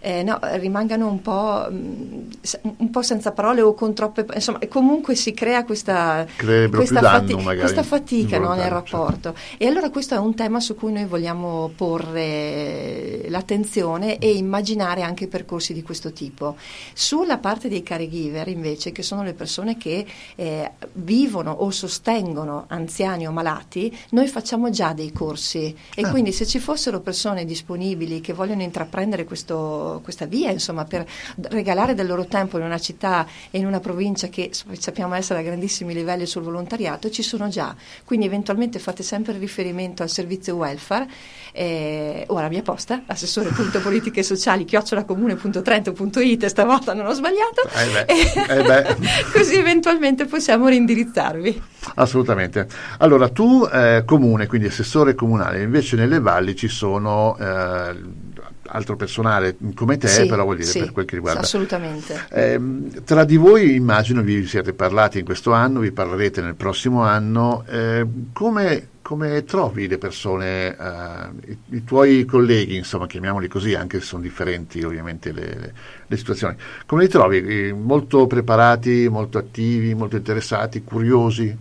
[0.00, 2.30] eh, no, rimangano un po', mm,
[2.78, 4.26] un po', senza parole o con troppe...
[4.34, 8.74] insomma, comunque si crea questa, questa, fati- questa fatica no, nel certo.
[8.74, 9.34] rapporto.
[9.34, 9.34] Certo.
[9.58, 15.13] E allora questo è un tema su cui noi vogliamo porre l'attenzione e immaginare anche
[15.14, 16.56] anche percorsi di questo tipo.
[16.92, 20.04] Sulla parte dei caregiver invece, che sono le persone che
[20.34, 26.10] eh, vivono o sostengono anziani o malati, noi facciamo già dei corsi e ah.
[26.10, 31.06] quindi se ci fossero persone disponibili che vogliono intraprendere questo, questa via, insomma, per
[31.36, 35.42] regalare del loro tempo in una città e in una provincia che sappiamo essere a
[35.42, 37.74] grandissimi livelli sul volontariato, ci sono già.
[38.04, 41.08] Quindi eventualmente fate sempre riferimento al servizio welfare
[41.52, 48.80] eh, o alla mia posta, assessore.politiche sociali, chiocciola comune.trento.it, stavolta non ho sbagliato, eh beh,
[48.86, 48.96] eh
[49.32, 51.62] così eventualmente possiamo rindirizzarvi.
[51.96, 52.66] Assolutamente.
[52.98, 57.94] Allora, tu eh, comune, quindi assessore comunale, invece nelle valli ci sono eh,
[58.68, 61.40] altro personale come te, sì, però vuol dire sì, per quel che riguarda.
[61.40, 62.26] Assolutamente.
[62.30, 62.60] Eh,
[63.04, 67.64] tra di voi immagino vi siete parlati in questo anno, vi parlerete nel prossimo anno.
[67.68, 74.00] Eh, come come trovi le persone, eh, i, i, tuoi colleghi, insomma, chiamiamoli così, anche
[74.00, 75.74] se sono differenti ovviamente le,
[76.06, 77.70] le, situazioni, come li trovi?
[77.74, 81.54] Molto preparati, molto attivi, molto interessati, curiosi?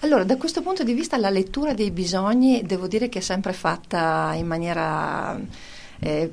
[0.00, 3.52] Allora, da questo punto di vista la lettura dei bisogni devo dire che è sempre
[3.52, 5.38] fatta in maniera
[6.00, 6.30] eh,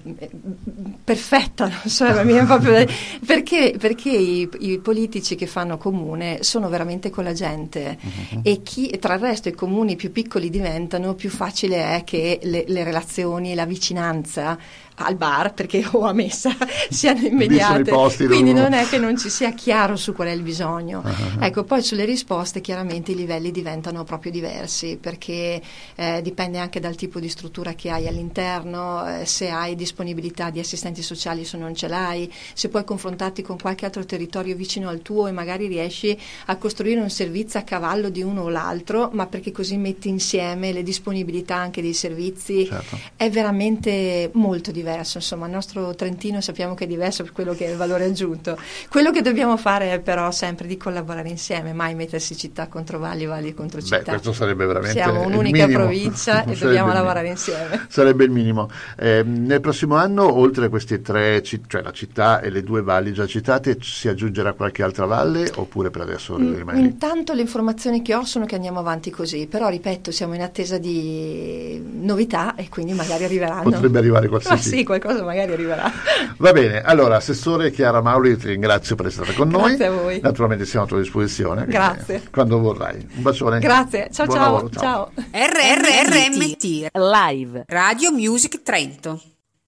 [1.04, 2.06] perfetta, non so,
[2.46, 2.86] proprio,
[3.26, 8.42] perché, perché i, i, politici che fanno comune sono veramente con la gente uh-huh.
[8.44, 12.66] e chi, tra il resto i comuni più piccoli diventano, più facile è che le,
[12.68, 14.58] le relazioni, la vicinanza
[14.96, 16.56] al bar perché o a messa
[16.90, 17.92] siano immediate
[18.28, 21.44] quindi non è che non ci sia chiaro su qual è il bisogno uh-huh.
[21.44, 25.62] ecco poi sulle risposte chiaramente i livelli diventano proprio diversi perché
[25.96, 30.60] eh, dipende anche dal tipo di struttura che hai all'interno eh, se hai disponibilità di
[30.60, 35.02] assistenti sociali se non ce l'hai se puoi confrontarti con qualche altro territorio vicino al
[35.02, 39.28] tuo e magari riesci a costruire un servizio a cavallo di uno o l'altro ma
[39.28, 43.00] perché così metti insieme le disponibilità anche dei servizi certo.
[43.16, 47.66] è veramente molto diverso insomma il nostro Trentino sappiamo che è diverso per quello che
[47.66, 48.58] è il valore aggiunto.
[48.90, 53.26] Quello che dobbiamo fare è però sempre di collaborare insieme, mai mettersi città contro valli,
[53.26, 53.98] valli contro città.
[53.98, 57.88] Beh, questo sarebbe veramente Siamo un'unica provincia e dobbiamo lavorare insieme.
[57.90, 58.70] Sarebbe il minimo.
[58.98, 63.14] Eh, nel prossimo anno, oltre a queste tre, cioè la città e le due valli
[63.14, 66.86] già citate, si aggiungerà qualche altra valle oppure per adesso mm, rimane lì?
[66.86, 70.78] Intanto le informazioni che ho sono che andiamo avanti così, però ripeto, siamo in attesa
[70.78, 73.64] di novità e quindi magari arriveranno.
[73.64, 75.92] Potrebbe arrivare qualsiasi sì, qualcosa magari arriverà.
[76.38, 79.76] Va bene, allora, Assessore Chiara Mauli, ti ringrazio per essere stata con noi.
[79.76, 80.20] Grazie a voi.
[80.22, 81.66] Naturalmente siamo a tua disposizione.
[81.66, 82.24] Grazie.
[82.32, 83.06] Quando vorrai.
[83.16, 83.60] Un bacione.
[83.60, 84.42] Grazie, ciao ciao.
[84.42, 85.12] Lavoro, ciao.
[85.16, 85.26] ciao.
[85.32, 89.22] RRRMT Live Radio Music Trento.